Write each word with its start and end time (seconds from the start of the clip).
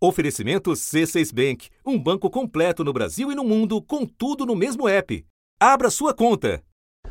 Oferecimento 0.00 0.70
C6 0.70 1.34
Bank, 1.34 1.70
um 1.84 1.98
banco 1.98 2.30
completo 2.30 2.84
no 2.84 2.92
Brasil 2.92 3.32
e 3.32 3.34
no 3.34 3.42
mundo, 3.42 3.82
com 3.82 4.06
tudo 4.06 4.46
no 4.46 4.54
mesmo 4.54 4.88
app. 4.88 5.26
Abra 5.58 5.90
sua 5.90 6.14
conta. 6.14 6.62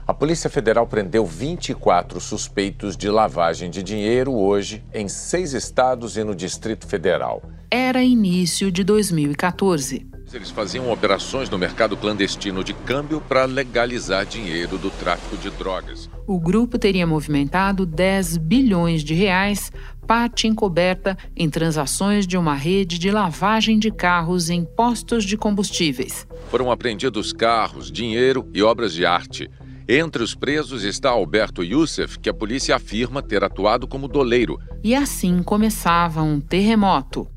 A 0.07 0.13
Polícia 0.13 0.49
Federal 0.49 0.87
prendeu 0.87 1.25
24 1.25 2.21
suspeitos 2.21 2.95
de 2.95 3.09
lavagem 3.09 3.69
de 3.69 3.83
dinheiro 3.83 4.33
hoje 4.33 4.85
em 4.93 5.09
seis 5.09 5.51
estados 5.51 6.15
e 6.15 6.23
no 6.23 6.33
Distrito 6.33 6.87
Federal. 6.87 7.43
Era 7.69 8.01
início 8.01 8.71
de 8.71 8.85
2014. 8.85 10.07
Eles 10.33 10.49
faziam 10.49 10.91
operações 10.91 11.49
no 11.49 11.57
mercado 11.57 11.95
clandestino 11.95 12.63
de 12.63 12.73
câmbio 12.73 13.21
para 13.21 13.45
legalizar 13.45 14.25
dinheiro 14.25 14.77
do 14.77 14.89
tráfico 14.89 15.37
de 15.37 15.49
drogas. 15.51 16.09
O 16.25 16.37
grupo 16.37 16.77
teria 16.77 17.07
movimentado 17.07 17.85
10 17.85 18.37
bilhões 18.37 19.03
de 19.03 19.13
reais 19.13 19.71
parte 20.07 20.47
encoberta 20.47 21.17
em 21.35 21.49
transações 21.49 22.25
de 22.25 22.37
uma 22.37 22.55
rede 22.55 22.97
de 22.97 23.11
lavagem 23.11 23.77
de 23.77 23.91
carros 23.91 24.49
em 24.49 24.63
postos 24.63 25.25
de 25.25 25.35
combustíveis. 25.35 26.25
Foram 26.49 26.71
apreendidos 26.71 27.33
carros, 27.33 27.91
dinheiro 27.91 28.49
e 28.53 28.63
obras 28.63 28.93
de 28.93 29.05
arte. 29.05 29.51
Entre 29.89 30.23
os 30.23 30.33
presos 30.33 30.83
está 30.83 31.09
Alberto 31.09 31.63
Youssef, 31.63 32.19
que 32.19 32.29
a 32.29 32.33
polícia 32.33 32.75
afirma 32.75 33.21
ter 33.21 33.43
atuado 33.43 33.87
como 33.87 34.07
doleiro. 34.07 34.57
E 34.83 34.95
assim 34.95 35.43
começava 35.43 36.21
um 36.21 36.39
terremoto. 36.39 37.27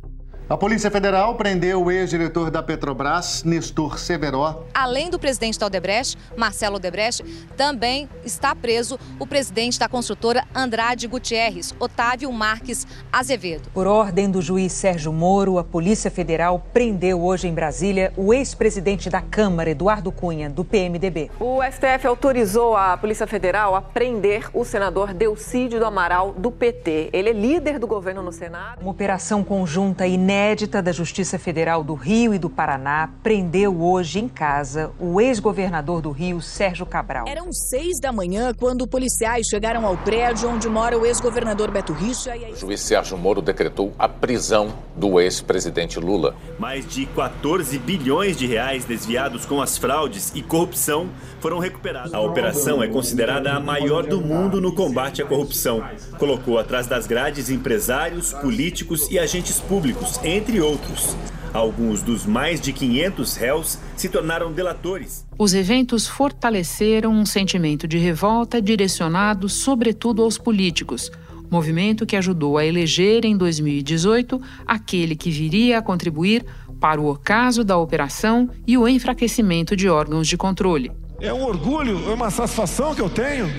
A 0.50 0.56
Polícia 0.56 0.90
Federal 0.90 1.36
prendeu 1.36 1.84
o 1.84 1.92
ex-diretor 1.92 2.50
da 2.50 2.60
Petrobras, 2.60 3.44
Nestor 3.44 4.00
Severo. 4.00 4.66
Além 4.74 5.08
do 5.08 5.16
presidente 5.16 5.56
da 5.56 5.66
Odebrecht, 5.66 6.18
Marcelo 6.36 6.74
Odebrecht, 6.74 7.22
também 7.56 8.08
está 8.24 8.52
preso 8.52 8.98
o 9.20 9.28
presidente 9.28 9.78
da 9.78 9.88
construtora 9.88 10.44
Andrade 10.52 11.06
Gutierrez, 11.06 11.72
Otávio 11.78 12.32
Marques 12.32 12.84
Azevedo. 13.12 13.70
Por 13.72 13.86
ordem 13.86 14.28
do 14.28 14.42
juiz 14.42 14.72
Sérgio 14.72 15.12
Moro, 15.12 15.56
a 15.56 15.62
Polícia 15.62 16.10
Federal 16.10 16.66
prendeu 16.72 17.22
hoje 17.22 17.46
em 17.46 17.54
Brasília 17.54 18.12
o 18.16 18.34
ex-presidente 18.34 19.08
da 19.08 19.20
Câmara, 19.20 19.70
Eduardo 19.70 20.10
Cunha, 20.10 20.50
do 20.50 20.64
PMDB. 20.64 21.30
O 21.38 21.60
STF 21.62 22.08
autorizou 22.08 22.76
a 22.76 22.96
Polícia 22.96 23.28
Federal 23.28 23.76
a 23.76 23.80
prender 23.80 24.50
o 24.52 24.64
senador 24.64 25.14
Delcídio 25.14 25.78
do 25.78 25.86
Amaral, 25.86 26.32
do 26.32 26.50
PT. 26.50 27.10
Ele 27.12 27.28
é 27.30 27.32
líder 27.32 27.78
do 27.78 27.86
governo 27.86 28.20
no 28.20 28.32
Senado. 28.32 28.80
Uma 28.82 28.90
operação 28.90 29.44
conjunta 29.44 30.08
inédita 30.08 30.39
inédita 30.40 30.80
da 30.80 30.90
Justiça 30.90 31.38
Federal 31.38 31.84
do 31.84 31.92
Rio 31.92 32.32
e 32.32 32.38
do 32.38 32.48
Paraná 32.48 33.10
prendeu 33.22 33.82
hoje 33.82 34.18
em 34.18 34.26
casa 34.26 34.90
o 34.98 35.20
ex-governador 35.20 36.00
do 36.00 36.10
Rio, 36.10 36.40
Sérgio 36.40 36.86
Cabral. 36.86 37.28
Eram 37.28 37.52
seis 37.52 38.00
da 38.00 38.10
manhã 38.10 38.54
quando 38.54 38.86
policiais 38.86 39.48
chegaram 39.48 39.84
ao 39.84 39.98
prédio 39.98 40.48
onde 40.48 40.66
mora 40.66 40.98
o 40.98 41.04
ex-governador 41.04 41.70
Beto 41.70 41.92
Richa. 41.92 42.34
E 42.34 42.46
a... 42.46 42.48
O 42.48 42.56
juiz 42.56 42.80
Sérgio 42.80 43.18
Moro 43.18 43.42
decretou 43.42 43.92
a 43.98 44.08
prisão 44.08 44.72
do 44.96 45.20
ex-presidente 45.20 46.00
Lula. 46.00 46.34
Mais 46.58 46.86
de 46.86 47.04
14 47.04 47.78
bilhões 47.78 48.34
de 48.34 48.46
reais 48.46 48.86
desviados 48.86 49.44
com 49.44 49.60
as 49.60 49.76
fraudes 49.76 50.32
e 50.34 50.40
corrupção 50.40 51.10
foram 51.38 51.58
recuperados. 51.58 52.14
A 52.14 52.20
operação 52.20 52.82
é 52.82 52.88
considerada 52.88 53.52
a 53.52 53.60
maior 53.60 54.06
do 54.06 54.20
mundo 54.22 54.58
no 54.58 54.74
combate 54.74 55.20
à 55.20 55.26
corrupção. 55.26 55.84
Colocou 56.18 56.58
atrás 56.58 56.86
das 56.86 57.06
grades 57.06 57.50
empresários, 57.50 58.32
políticos 58.32 59.10
e 59.10 59.18
agentes 59.18 59.60
públicos 59.60 60.18
entre 60.30 60.60
outros. 60.60 61.16
Alguns 61.52 62.02
dos 62.02 62.24
mais 62.24 62.60
de 62.60 62.72
500 62.72 63.36
réus 63.36 63.78
se 63.96 64.08
tornaram 64.08 64.52
delatores. 64.52 65.26
Os 65.36 65.52
eventos 65.52 66.06
fortaleceram 66.06 67.10
um 67.10 67.26
sentimento 67.26 67.88
de 67.88 67.98
revolta 67.98 68.62
direcionado 68.62 69.48
sobretudo 69.48 70.22
aos 70.22 70.38
políticos, 70.38 71.10
movimento 71.50 72.06
que 72.06 72.16
ajudou 72.16 72.56
a 72.56 72.64
eleger 72.64 73.24
em 73.24 73.36
2018 73.36 74.40
aquele 74.64 75.16
que 75.16 75.30
viria 75.30 75.78
a 75.78 75.82
contribuir 75.82 76.46
para 76.78 77.00
o 77.00 77.10
ocaso 77.10 77.64
da 77.64 77.76
operação 77.76 78.48
e 78.64 78.78
o 78.78 78.86
enfraquecimento 78.86 79.74
de 79.74 79.88
órgãos 79.88 80.28
de 80.28 80.36
controle. 80.36 80.92
É 81.20 81.32
um 81.32 81.42
orgulho, 81.42 82.08
é 82.08 82.14
uma 82.14 82.30
satisfação 82.30 82.94
que 82.94 83.02
eu 83.02 83.10
tenho 83.10 83.50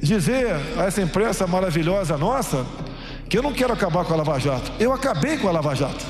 dizer 0.00 0.48
a 0.76 0.84
essa 0.84 1.00
imprensa 1.00 1.46
maravilhosa 1.46 2.18
nossa 2.18 2.66
que 3.32 3.38
eu 3.38 3.42
não 3.42 3.54
quero 3.54 3.72
acabar 3.72 4.04
com 4.04 4.12
a 4.12 4.16
Lava 4.18 4.38
Jato. 4.38 4.70
Eu 4.78 4.92
acabei 4.92 5.38
com 5.38 5.48
a 5.48 5.52
Lava 5.52 5.74
Jato. 5.74 6.04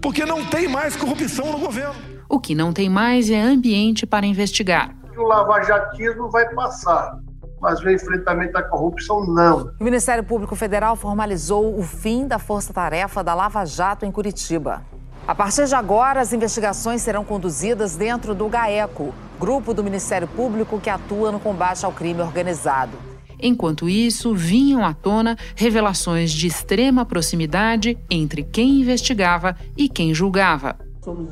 Porque 0.00 0.24
não 0.24 0.44
tem 0.44 0.68
mais 0.68 0.94
corrupção 0.94 1.50
no 1.50 1.58
governo. 1.58 1.96
O 2.28 2.38
que 2.38 2.54
não 2.54 2.72
tem 2.72 2.88
mais 2.88 3.28
é 3.28 3.42
ambiente 3.42 4.06
para 4.06 4.24
investigar. 4.24 4.94
O 5.16 5.22
lavajatismo 5.24 6.30
vai 6.30 6.48
passar, 6.54 7.18
mas 7.60 7.80
o 7.80 7.90
enfrentamento 7.90 8.56
à 8.56 8.62
corrupção 8.62 9.26
não. 9.26 9.72
O 9.80 9.82
Ministério 9.82 10.22
Público 10.22 10.54
Federal 10.54 10.94
formalizou 10.94 11.76
o 11.76 11.82
fim 11.82 12.28
da 12.28 12.38
força-tarefa 12.38 13.24
da 13.24 13.34
Lava 13.34 13.64
Jato 13.64 14.06
em 14.06 14.12
Curitiba. 14.12 14.82
A 15.26 15.34
partir 15.34 15.66
de 15.66 15.74
agora, 15.74 16.20
as 16.20 16.32
investigações 16.32 17.02
serão 17.02 17.24
conduzidas 17.24 17.96
dentro 17.96 18.36
do 18.36 18.48
GAECO, 18.48 19.12
grupo 19.40 19.74
do 19.74 19.82
Ministério 19.82 20.28
Público 20.28 20.78
que 20.78 20.90
atua 20.90 21.32
no 21.32 21.40
combate 21.40 21.84
ao 21.84 21.90
crime 21.90 22.20
organizado. 22.20 23.08
Enquanto 23.40 23.88
isso, 23.88 24.34
vinham 24.34 24.84
à 24.84 24.92
tona 24.92 25.36
revelações 25.54 26.32
de 26.32 26.46
extrema 26.46 27.04
proximidade 27.04 27.96
entre 28.10 28.42
quem 28.42 28.80
investigava 28.80 29.56
e 29.76 29.88
quem 29.88 30.12
julgava. 30.12 30.76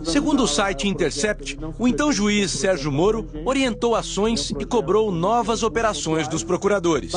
Segundo 0.05 0.45
o 0.45 0.47
site 0.47 0.89
Intercept, 0.89 1.59
o 1.79 1.87
então 1.87 2.11
juiz 2.11 2.51
Sérgio 2.51 2.91
Moro 2.91 3.27
orientou 3.45 3.95
ações 3.95 4.51
e 4.59 4.65
cobrou 4.65 5.13
novas 5.13 5.63
operações 5.63 6.29
dos 6.29 6.43
procuradores. 6.43 7.13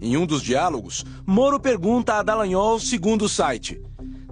Em 0.00 0.16
um 0.16 0.24
dos 0.24 0.42
diálogos, 0.42 1.04
Moro 1.26 1.60
pergunta 1.60 2.14
a 2.14 2.22
Dallagnol, 2.22 2.78
segundo 2.80 3.26
o 3.26 3.28
site: 3.28 3.80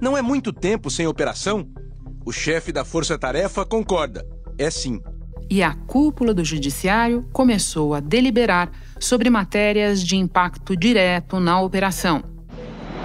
Não 0.00 0.16
é 0.16 0.22
muito 0.22 0.52
tempo 0.52 0.90
sem 0.90 1.06
operação? 1.06 1.68
O 2.24 2.32
chefe 2.32 2.72
da 2.72 2.84
Força 2.84 3.18
Tarefa 3.18 3.66
concorda: 3.66 4.24
É 4.56 4.70
sim 4.70 5.00
e 5.50 5.62
a 5.62 5.74
cúpula 5.86 6.34
do 6.34 6.44
Judiciário 6.44 7.26
começou 7.32 7.94
a 7.94 8.00
deliberar 8.00 8.70
sobre 8.98 9.30
matérias 9.30 10.02
de 10.02 10.16
impacto 10.16 10.76
direto 10.76 11.40
na 11.40 11.60
operação. 11.60 12.22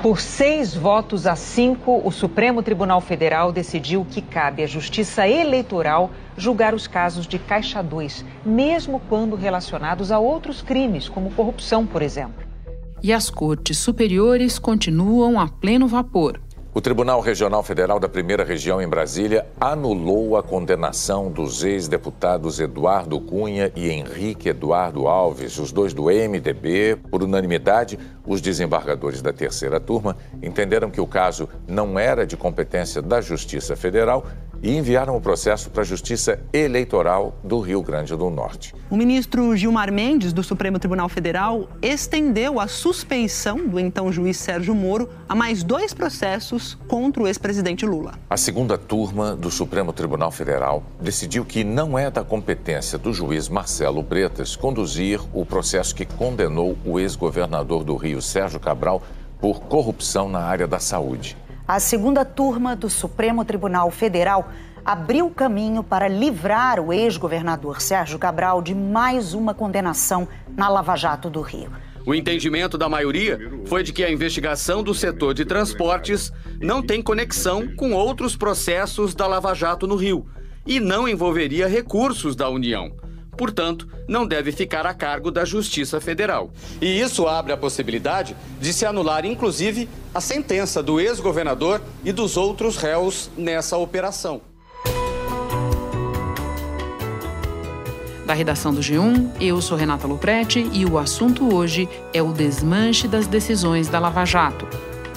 Por 0.04 0.20
seis 0.20 0.76
votos 0.76 1.26
a 1.26 1.34
cinco, 1.34 2.02
o 2.04 2.12
Supremo 2.12 2.62
Tribunal 2.62 3.00
Federal 3.00 3.54
decidiu 3.54 4.06
que 4.10 4.22
cabe 4.22 4.62
à 4.62 4.68
Justiça 4.68 5.26
Eleitoral 5.26 6.12
julgar 6.36 6.74
os 6.74 6.88
casos 6.88 7.26
de 7.26 7.40
Caixa 7.40 7.82
2, 7.82 8.26
mesmo 8.46 9.02
quando 9.08 9.38
relacionados 9.38 10.12
a 10.12 10.20
outros 10.20 10.62
crimes, 10.62 11.08
como 11.08 11.32
corrupção, 11.32 11.86
por 11.86 12.02
exemplo. 12.02 12.44
E 13.02 13.14
as 13.14 13.30
cortes 13.30 13.78
superiores 13.78 14.60
continuam 14.60 15.40
a 15.40 15.48
pleno 15.48 15.88
vapor. 15.88 16.42
O 16.76 16.82
Tribunal 16.82 17.22
Regional 17.22 17.62
Federal 17.62 18.00
da 18.00 18.10
Primeira 18.10 18.44
Região 18.44 18.82
em 18.82 18.88
Brasília 18.88 19.46
anulou 19.62 20.36
a 20.36 20.42
condenação 20.42 21.30
dos 21.30 21.64
ex-deputados 21.64 22.60
Eduardo 22.60 23.22
Cunha 23.22 23.72
e 23.76 23.92
Henrique 23.92 24.50
Eduardo 24.50 25.08
Alves, 25.08 25.60
os 25.60 25.72
dois 25.72 25.94
do 25.94 26.06
MDB. 26.06 26.98
Por 27.12 27.22
unanimidade, 27.22 28.00
os 28.26 28.42
desembargadores 28.42 29.22
da 29.22 29.34
terceira 29.34 29.80
turma 29.80 30.18
entenderam 30.42 30.90
que 30.90 31.02
o 31.02 31.08
caso 31.08 31.50
não 31.68 32.00
era 32.00 32.26
de 32.26 32.38
competência 32.38 33.02
da 33.02 33.22
Justiça 33.22 33.76
Federal 33.76 34.26
e 34.64 34.78
enviaram 34.78 35.18
o 35.18 35.22
processo 35.22 35.70
para 35.70 35.82
a 35.82 35.86
Justiça 35.86 36.40
Eleitoral 36.54 37.36
do 37.44 37.60
Rio 37.60 37.84
Grande 37.84 38.16
do 38.16 38.30
Norte. 38.30 38.74
O 38.90 38.96
ministro 38.96 39.56
Gilmar 39.58 39.92
Mendes, 39.92 40.32
do 40.32 40.42
Supremo 40.42 40.80
Tribunal 40.80 41.10
Federal, 41.10 41.68
estendeu 41.82 42.62
a 42.62 42.68
suspeição 42.68 43.68
do 43.68 43.78
então 43.78 44.10
juiz 44.10 44.38
Sérgio 44.38 44.74
Moro 44.74 45.10
a 45.28 45.36
mais 45.36 45.64
dois 45.64 45.94
processos 45.94 46.78
contra 46.88 47.22
o 47.22 47.28
ex-presidente 47.28 47.86
Lula. 47.86 48.14
A 48.30 48.38
segunda 48.38 48.78
turma 48.78 49.36
do 49.36 49.52
Supremo 49.52 49.92
Tribunal 49.92 50.32
Federal 50.32 50.82
decidiu 51.02 51.44
que 51.44 51.66
não 51.66 52.00
é 52.00 52.10
da 52.10 52.24
competência 52.24 52.98
do 52.98 53.12
juiz 53.12 53.50
Marcelo 53.50 54.02
Bretas 54.02 54.56
conduzir 54.56 55.20
o 55.34 55.46
processo 55.46 55.94
que 55.94 56.06
condenou 56.06 56.78
o 56.86 56.98
ex-governador 56.98 57.84
do 57.84 57.98
Rio, 57.98 58.13
Sérgio 58.22 58.60
Cabral, 58.60 59.02
por 59.40 59.62
corrupção 59.62 60.30
na 60.30 60.40
área 60.40 60.68
da 60.68 60.80
saúde. 60.80 61.36
A 61.68 61.80
segunda 61.80 62.24
turma 62.24 62.76
do 62.76 62.90
Supremo 62.90 63.44
Tribunal 63.44 63.90
Federal 63.92 64.50
abriu 64.86 65.30
caminho 65.30 65.82
para 65.84 66.08
livrar 66.08 66.80
o 66.80 66.92
ex-governador 66.92 67.82
Sérgio 67.82 68.20
Cabral 68.20 68.62
de 68.62 68.76
mais 68.76 69.34
uma 69.34 69.54
condenação 69.54 70.28
na 70.56 70.68
Lava 70.68 70.96
Jato 70.96 71.30
do 71.30 71.42
Rio. 71.42 71.72
O 72.06 72.14
entendimento 72.14 72.78
da 72.78 72.90
maioria 72.90 73.40
foi 73.66 73.82
de 73.82 73.94
que 73.94 74.04
a 74.04 74.12
investigação 74.12 74.84
do 74.84 74.94
setor 74.94 75.34
de 75.34 75.46
transportes 75.46 76.34
não 76.60 76.82
tem 76.82 77.02
conexão 77.02 77.66
com 77.78 77.94
outros 77.94 78.36
processos 78.36 79.16
da 79.16 79.26
Lava 79.26 79.54
Jato 79.54 79.88
no 79.88 79.96
Rio 79.96 80.26
e 80.66 80.82
não 80.82 81.08
envolveria 81.08 81.68
recursos 81.68 82.36
da 82.36 82.50
União 82.50 82.92
portanto, 83.38 83.88
não 84.08 84.26
deve 84.26 84.52
ficar 84.52 84.86
a 84.86 84.94
cargo 84.94 85.32
da 85.32 85.46
Justiça 85.46 86.00
Federal. 86.00 86.52
E 86.82 87.00
isso 87.00 87.28
abre 87.28 87.54
a 87.54 87.58
possibilidade 87.58 88.36
de 88.60 88.74
se 88.74 88.86
anular, 88.86 89.26
inclusive, 89.26 89.90
a 90.14 90.22
sentença 90.22 90.82
do 90.84 91.00
ex-governador 91.00 91.82
e 92.04 92.12
dos 92.12 92.38
outros 92.38 92.78
réus 92.78 93.30
nessa 93.38 93.78
operação. 93.78 94.42
Da 98.26 98.34
redação 98.34 98.74
do 98.74 98.80
G1, 98.80 99.32
eu 99.42 99.62
sou 99.62 99.78
Renata 99.78 100.08
Luprete 100.08 100.70
e 100.72 100.86
o 100.86 100.98
assunto 100.98 101.54
hoje 101.54 101.90
é 102.14 102.22
o 102.22 102.32
desmanche 102.32 103.06
das 103.06 103.28
decisões 103.28 103.90
da 103.90 104.00
Lava 104.00 104.24
Jato. 104.24 104.66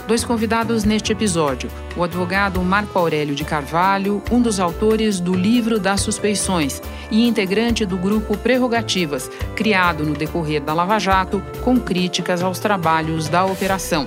Dois 0.09 0.25
convidados 0.25 0.85
neste 0.85 1.13
episódio: 1.13 1.71
o 1.97 2.03
advogado 2.03 2.61
Marco 2.63 2.99
Aurélio 2.99 3.35
de 3.35 3.45
Carvalho, 3.45 4.23
um 4.31 4.43
dos 4.43 4.59
autores 4.59 5.21
do 5.21 5.35
Livro 5.35 5.79
das 5.79 6.01
Suspeições 6.01 6.81
e 7.11 7.27
integrante 7.27 7.85
do 7.85 7.97
grupo 7.97 8.37
Prerrogativas, 8.37 9.31
criado 9.55 10.05
no 10.05 10.15
decorrer 10.15 10.63
da 10.63 10.75
Lava 10.75 10.99
Jato, 10.99 11.43
com 11.63 11.79
críticas 11.79 12.43
aos 12.43 12.59
trabalhos 12.59 13.29
da 13.29 13.45
operação. 13.45 14.07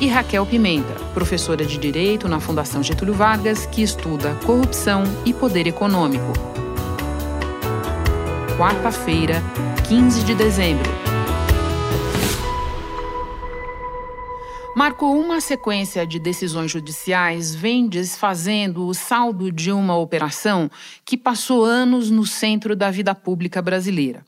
E 0.00 0.08
Raquel 0.08 0.46
Pimenta, 0.46 0.94
professora 1.12 1.64
de 1.64 1.76
Direito 1.76 2.26
na 2.28 2.40
Fundação 2.40 2.82
Getúlio 2.82 3.12
Vargas, 3.12 3.66
que 3.66 3.82
estuda 3.82 4.34
corrupção 4.46 5.04
e 5.26 5.34
poder 5.34 5.66
econômico. 5.66 6.32
Quarta-feira, 8.56 9.42
15 9.88 10.24
de 10.24 10.34
dezembro. 10.34 11.09
Marcou 14.74 15.20
uma 15.20 15.40
sequência 15.40 16.06
de 16.06 16.20
decisões 16.20 16.70
judiciais 16.70 17.52
vem 17.52 17.88
desfazendo 17.88 18.86
o 18.86 18.94
saldo 18.94 19.50
de 19.50 19.72
uma 19.72 19.96
operação 19.96 20.70
que 21.04 21.16
passou 21.16 21.64
anos 21.64 22.08
no 22.08 22.24
centro 22.24 22.76
da 22.76 22.88
vida 22.88 23.12
pública 23.12 23.60
brasileira. 23.60 24.24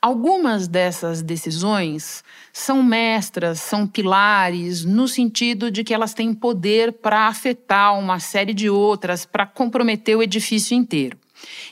Algumas 0.00 0.66
dessas 0.66 1.20
decisões 1.20 2.24
são 2.52 2.82
mestras, 2.82 3.60
são 3.60 3.86
pilares, 3.86 4.82
no 4.82 5.06
sentido 5.06 5.70
de 5.70 5.84
que 5.84 5.92
elas 5.92 6.14
têm 6.14 6.32
poder 6.32 6.92
para 6.92 7.26
afetar 7.28 7.96
uma 7.98 8.18
série 8.18 8.54
de 8.54 8.70
outras, 8.70 9.26
para 9.26 9.46
comprometer 9.46 10.16
o 10.16 10.22
edifício 10.22 10.74
inteiro. 10.74 11.18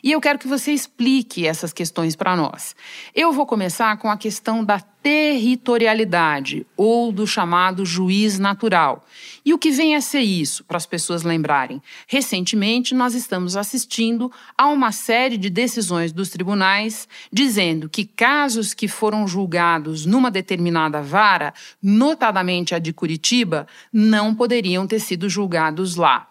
E 0.02 0.12
eu 0.12 0.20
quero 0.20 0.38
que 0.38 0.48
você 0.48 0.72
explique 0.72 1.46
essas 1.46 1.72
questões 1.72 2.16
para 2.16 2.36
nós. 2.36 2.74
Eu 3.14 3.32
vou 3.32 3.46
começar 3.46 3.96
com 3.98 4.10
a 4.10 4.16
questão 4.16 4.64
da 4.64 4.80
territorialidade 5.02 6.66
ou 6.76 7.10
do 7.10 7.26
chamado 7.26 7.86
juiz 7.86 8.38
natural. 8.38 9.04
E 9.44 9.54
o 9.54 9.58
que 9.58 9.70
vem 9.70 9.96
a 9.96 10.00
ser 10.00 10.20
isso, 10.20 10.62
para 10.64 10.76
as 10.76 10.84
pessoas 10.84 11.22
lembrarem? 11.22 11.82
Recentemente, 12.06 12.94
nós 12.94 13.14
estamos 13.14 13.56
assistindo 13.56 14.30
a 14.56 14.66
uma 14.66 14.92
série 14.92 15.38
de 15.38 15.48
decisões 15.48 16.12
dos 16.12 16.28
tribunais 16.28 17.08
dizendo 17.32 17.88
que 17.88 18.04
casos 18.04 18.74
que 18.74 18.88
foram 18.88 19.26
julgados 19.26 20.04
numa 20.04 20.30
determinada 20.30 21.00
vara, 21.00 21.54
notadamente 21.82 22.74
a 22.74 22.78
de 22.78 22.92
Curitiba, 22.92 23.66
não 23.92 24.34
poderiam 24.34 24.86
ter 24.86 25.00
sido 25.00 25.28
julgados 25.28 25.96
lá. 25.96 26.28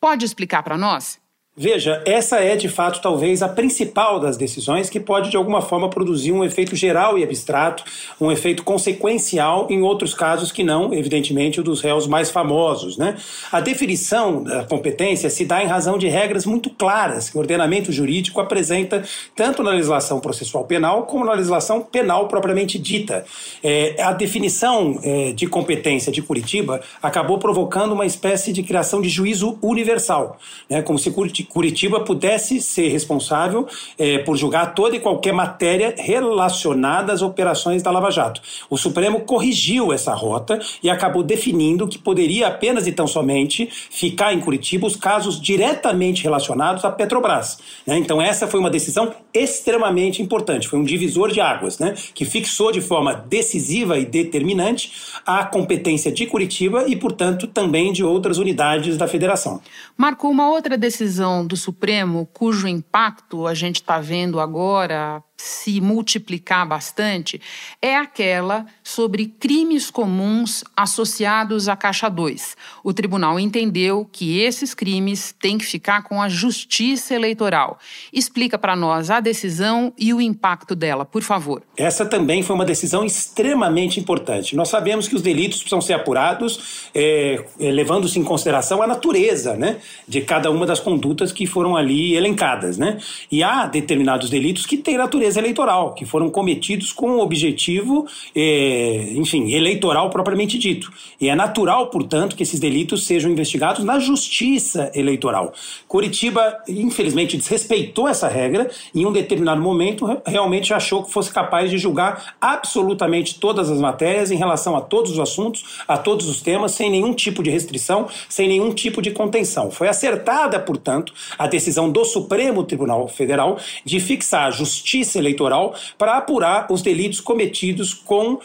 Pode 0.00 0.24
explicar 0.24 0.62
para 0.62 0.78
nós? 0.78 1.23
Veja, 1.56 2.02
essa 2.04 2.38
é 2.38 2.56
de 2.56 2.68
fato 2.68 3.00
talvez 3.00 3.40
a 3.40 3.48
principal 3.48 4.18
das 4.18 4.36
decisões 4.36 4.90
que 4.90 4.98
pode 4.98 5.30
de 5.30 5.36
alguma 5.36 5.62
forma 5.62 5.88
produzir 5.88 6.32
um 6.32 6.42
efeito 6.42 6.74
geral 6.74 7.16
e 7.16 7.22
abstrato, 7.22 7.84
um 8.20 8.32
efeito 8.32 8.64
consequencial 8.64 9.68
em 9.70 9.80
outros 9.80 10.14
casos 10.14 10.50
que 10.50 10.64
não, 10.64 10.92
evidentemente, 10.92 11.60
o 11.60 11.62
dos 11.62 11.80
réus 11.80 12.08
mais 12.08 12.28
famosos. 12.28 12.96
Né? 12.96 13.16
A 13.52 13.60
definição 13.60 14.42
da 14.42 14.64
competência 14.64 15.30
se 15.30 15.44
dá 15.44 15.62
em 15.62 15.68
razão 15.68 15.96
de 15.96 16.08
regras 16.08 16.44
muito 16.44 16.70
claras 16.70 17.30
que 17.30 17.36
o 17.36 17.40
ordenamento 17.40 17.92
jurídico 17.92 18.40
apresenta 18.40 19.04
tanto 19.36 19.62
na 19.62 19.70
legislação 19.70 20.18
processual 20.18 20.64
penal 20.64 21.04
como 21.04 21.24
na 21.24 21.34
legislação 21.34 21.80
penal 21.82 22.26
propriamente 22.26 22.80
dita. 22.80 23.24
É, 23.62 23.94
a 24.02 24.12
definição 24.12 24.98
é, 25.04 25.30
de 25.30 25.46
competência 25.46 26.10
de 26.10 26.20
Curitiba 26.20 26.80
acabou 27.00 27.38
provocando 27.38 27.92
uma 27.92 28.04
espécie 28.04 28.52
de 28.52 28.64
criação 28.64 29.00
de 29.00 29.08
juízo 29.08 29.56
universal, 29.62 30.36
né? 30.68 30.82
como 30.82 30.98
se 30.98 31.12
Curitiba 31.12 31.43
Curitiba 31.44 32.00
pudesse 32.00 32.60
ser 32.60 32.88
responsável 32.88 33.66
é, 33.98 34.18
por 34.18 34.36
julgar 34.36 34.74
toda 34.74 34.96
e 34.96 35.00
qualquer 35.00 35.32
matéria 35.32 35.94
relacionada 35.96 37.12
às 37.12 37.22
operações 37.22 37.82
da 37.82 37.90
Lava 37.90 38.10
Jato. 38.10 38.40
O 38.70 38.76
Supremo 38.76 39.20
corrigiu 39.20 39.92
essa 39.92 40.14
rota 40.14 40.58
e 40.82 40.90
acabou 40.90 41.22
definindo 41.22 41.88
que 41.88 41.98
poderia 41.98 42.48
apenas 42.48 42.86
e 42.86 42.92
tão 42.92 43.06
somente 43.06 43.68
ficar 43.90 44.32
em 44.32 44.40
Curitiba 44.40 44.86
os 44.86 44.96
casos 44.96 45.40
diretamente 45.40 46.22
relacionados 46.22 46.84
à 46.84 46.90
Petrobras. 46.90 47.58
Né? 47.86 47.98
Então, 47.98 48.20
essa 48.20 48.46
foi 48.46 48.60
uma 48.60 48.70
decisão 48.70 49.12
extremamente 49.32 50.22
importante, 50.22 50.68
foi 50.68 50.78
um 50.78 50.84
divisor 50.84 51.30
de 51.30 51.40
águas, 51.40 51.78
né? 51.78 51.94
que 52.14 52.24
fixou 52.24 52.70
de 52.70 52.80
forma 52.80 53.14
decisiva 53.14 53.98
e 53.98 54.04
determinante 54.04 54.92
a 55.26 55.44
competência 55.44 56.12
de 56.12 56.26
Curitiba 56.26 56.84
e, 56.86 56.94
portanto, 56.94 57.46
também 57.46 57.92
de 57.92 58.04
outras 58.04 58.38
unidades 58.38 58.96
da 58.96 59.08
federação. 59.08 59.60
Marcou 59.96 60.30
uma 60.30 60.48
outra 60.48 60.76
decisão 60.76 61.33
decisão 61.34 61.46
do 61.46 61.56
Supremo, 61.56 62.26
cujo 62.26 62.68
impacto 62.68 63.46
a 63.46 63.54
gente 63.54 63.76
está 63.76 63.98
vendo 63.98 64.38
agora 64.38 65.22
se 65.36 65.80
multiplicar 65.80 66.66
bastante, 66.66 67.40
é 67.82 67.96
aquela 67.96 68.66
sobre 68.82 69.26
crimes 69.26 69.90
comuns 69.90 70.62
associados 70.76 71.68
à 71.68 71.76
Caixa 71.76 72.08
2. 72.08 72.56
O 72.84 72.92
tribunal 72.92 73.38
entendeu 73.40 74.08
que 74.10 74.40
esses 74.40 74.74
crimes 74.74 75.34
têm 75.38 75.58
que 75.58 75.64
ficar 75.64 76.02
com 76.04 76.22
a 76.22 76.28
Justiça 76.28 77.14
Eleitoral. 77.14 77.78
Explica 78.12 78.56
para 78.56 78.76
nós 78.76 79.10
a 79.10 79.20
decisão 79.20 79.92
e 79.98 80.14
o 80.14 80.20
impacto 80.20 80.74
dela, 80.74 81.04
por 81.04 81.22
favor. 81.22 81.62
Essa 81.76 82.06
também 82.06 82.42
foi 82.42 82.54
uma 82.54 82.64
decisão 82.64 83.04
extremamente 83.04 83.98
importante. 83.98 84.54
Nós 84.54 84.68
sabemos 84.68 85.08
que 85.08 85.16
os 85.16 85.22
delitos 85.22 85.58
precisam 85.58 85.80
ser 85.80 85.94
apurados, 85.94 86.90
é, 86.94 87.44
é 87.58 87.70
levando-se 87.70 88.18
em 88.18 88.24
consideração 88.24 88.82
a 88.82 88.86
natureza 88.86 89.56
né, 89.56 89.78
de 90.06 90.20
cada 90.20 90.50
uma 90.50 90.64
das 90.64 90.78
condutas 90.78 91.32
que 91.32 91.46
foram 91.46 91.76
ali 91.76 92.14
elencadas. 92.14 92.78
Né? 92.78 92.98
E 93.30 93.42
há 93.42 93.66
determinados 93.66 94.30
delitos 94.30 94.64
que 94.64 94.76
têm 94.76 94.96
natureza 94.96 95.23
natureza 95.24 95.40
eleitoral, 95.40 95.94
que 95.94 96.04
foram 96.04 96.28
cometidos 96.28 96.92
com 96.92 97.12
o 97.12 97.20
objetivo, 97.20 98.06
é, 98.34 99.12
enfim, 99.14 99.52
eleitoral 99.52 100.10
propriamente 100.10 100.58
dito. 100.58 100.92
E 101.20 101.28
é 101.28 101.34
natural, 101.34 101.88
portanto, 101.88 102.36
que 102.36 102.42
esses 102.42 102.60
delitos 102.60 103.06
sejam 103.06 103.30
investigados 103.30 103.84
na 103.84 103.98
justiça 103.98 104.90
eleitoral. 104.94 105.52
Curitiba, 105.88 106.58
infelizmente, 106.68 107.36
desrespeitou 107.36 108.06
essa 108.06 108.28
regra 108.28 108.70
e, 108.94 109.02
em 109.02 109.06
um 109.06 109.12
determinado 109.12 109.60
momento, 109.60 110.06
realmente 110.26 110.74
achou 110.74 111.02
que 111.02 111.12
fosse 111.12 111.32
capaz 111.32 111.70
de 111.70 111.78
julgar 111.78 112.34
absolutamente 112.40 113.38
todas 113.38 113.70
as 113.70 113.80
matérias 113.80 114.30
em 114.30 114.36
relação 114.36 114.76
a 114.76 114.80
todos 114.80 115.12
os 115.12 115.18
assuntos, 115.18 115.82
a 115.88 115.96
todos 115.96 116.28
os 116.28 116.42
temas, 116.42 116.72
sem 116.72 116.90
nenhum 116.90 117.14
tipo 117.14 117.42
de 117.42 117.50
restrição, 117.50 118.08
sem 118.28 118.48
nenhum 118.48 118.72
tipo 118.72 119.00
de 119.00 119.10
contenção. 119.10 119.70
Foi 119.70 119.88
acertada, 119.88 120.58
portanto, 120.60 121.12
a 121.38 121.46
decisão 121.46 121.90
do 121.90 122.04
Supremo 122.04 122.64
Tribunal 122.64 123.08
Federal 123.08 123.58
de 123.84 124.00
fixar 124.00 124.48
a 124.48 124.50
justiça 124.50 125.13
eleitoral 125.18 125.74
para 125.96 126.16
apurar 126.16 126.66
os 126.70 126.82
delitos 126.82 127.20
cometidos 127.20 127.94
com 127.94 128.34
uh, 128.34 128.40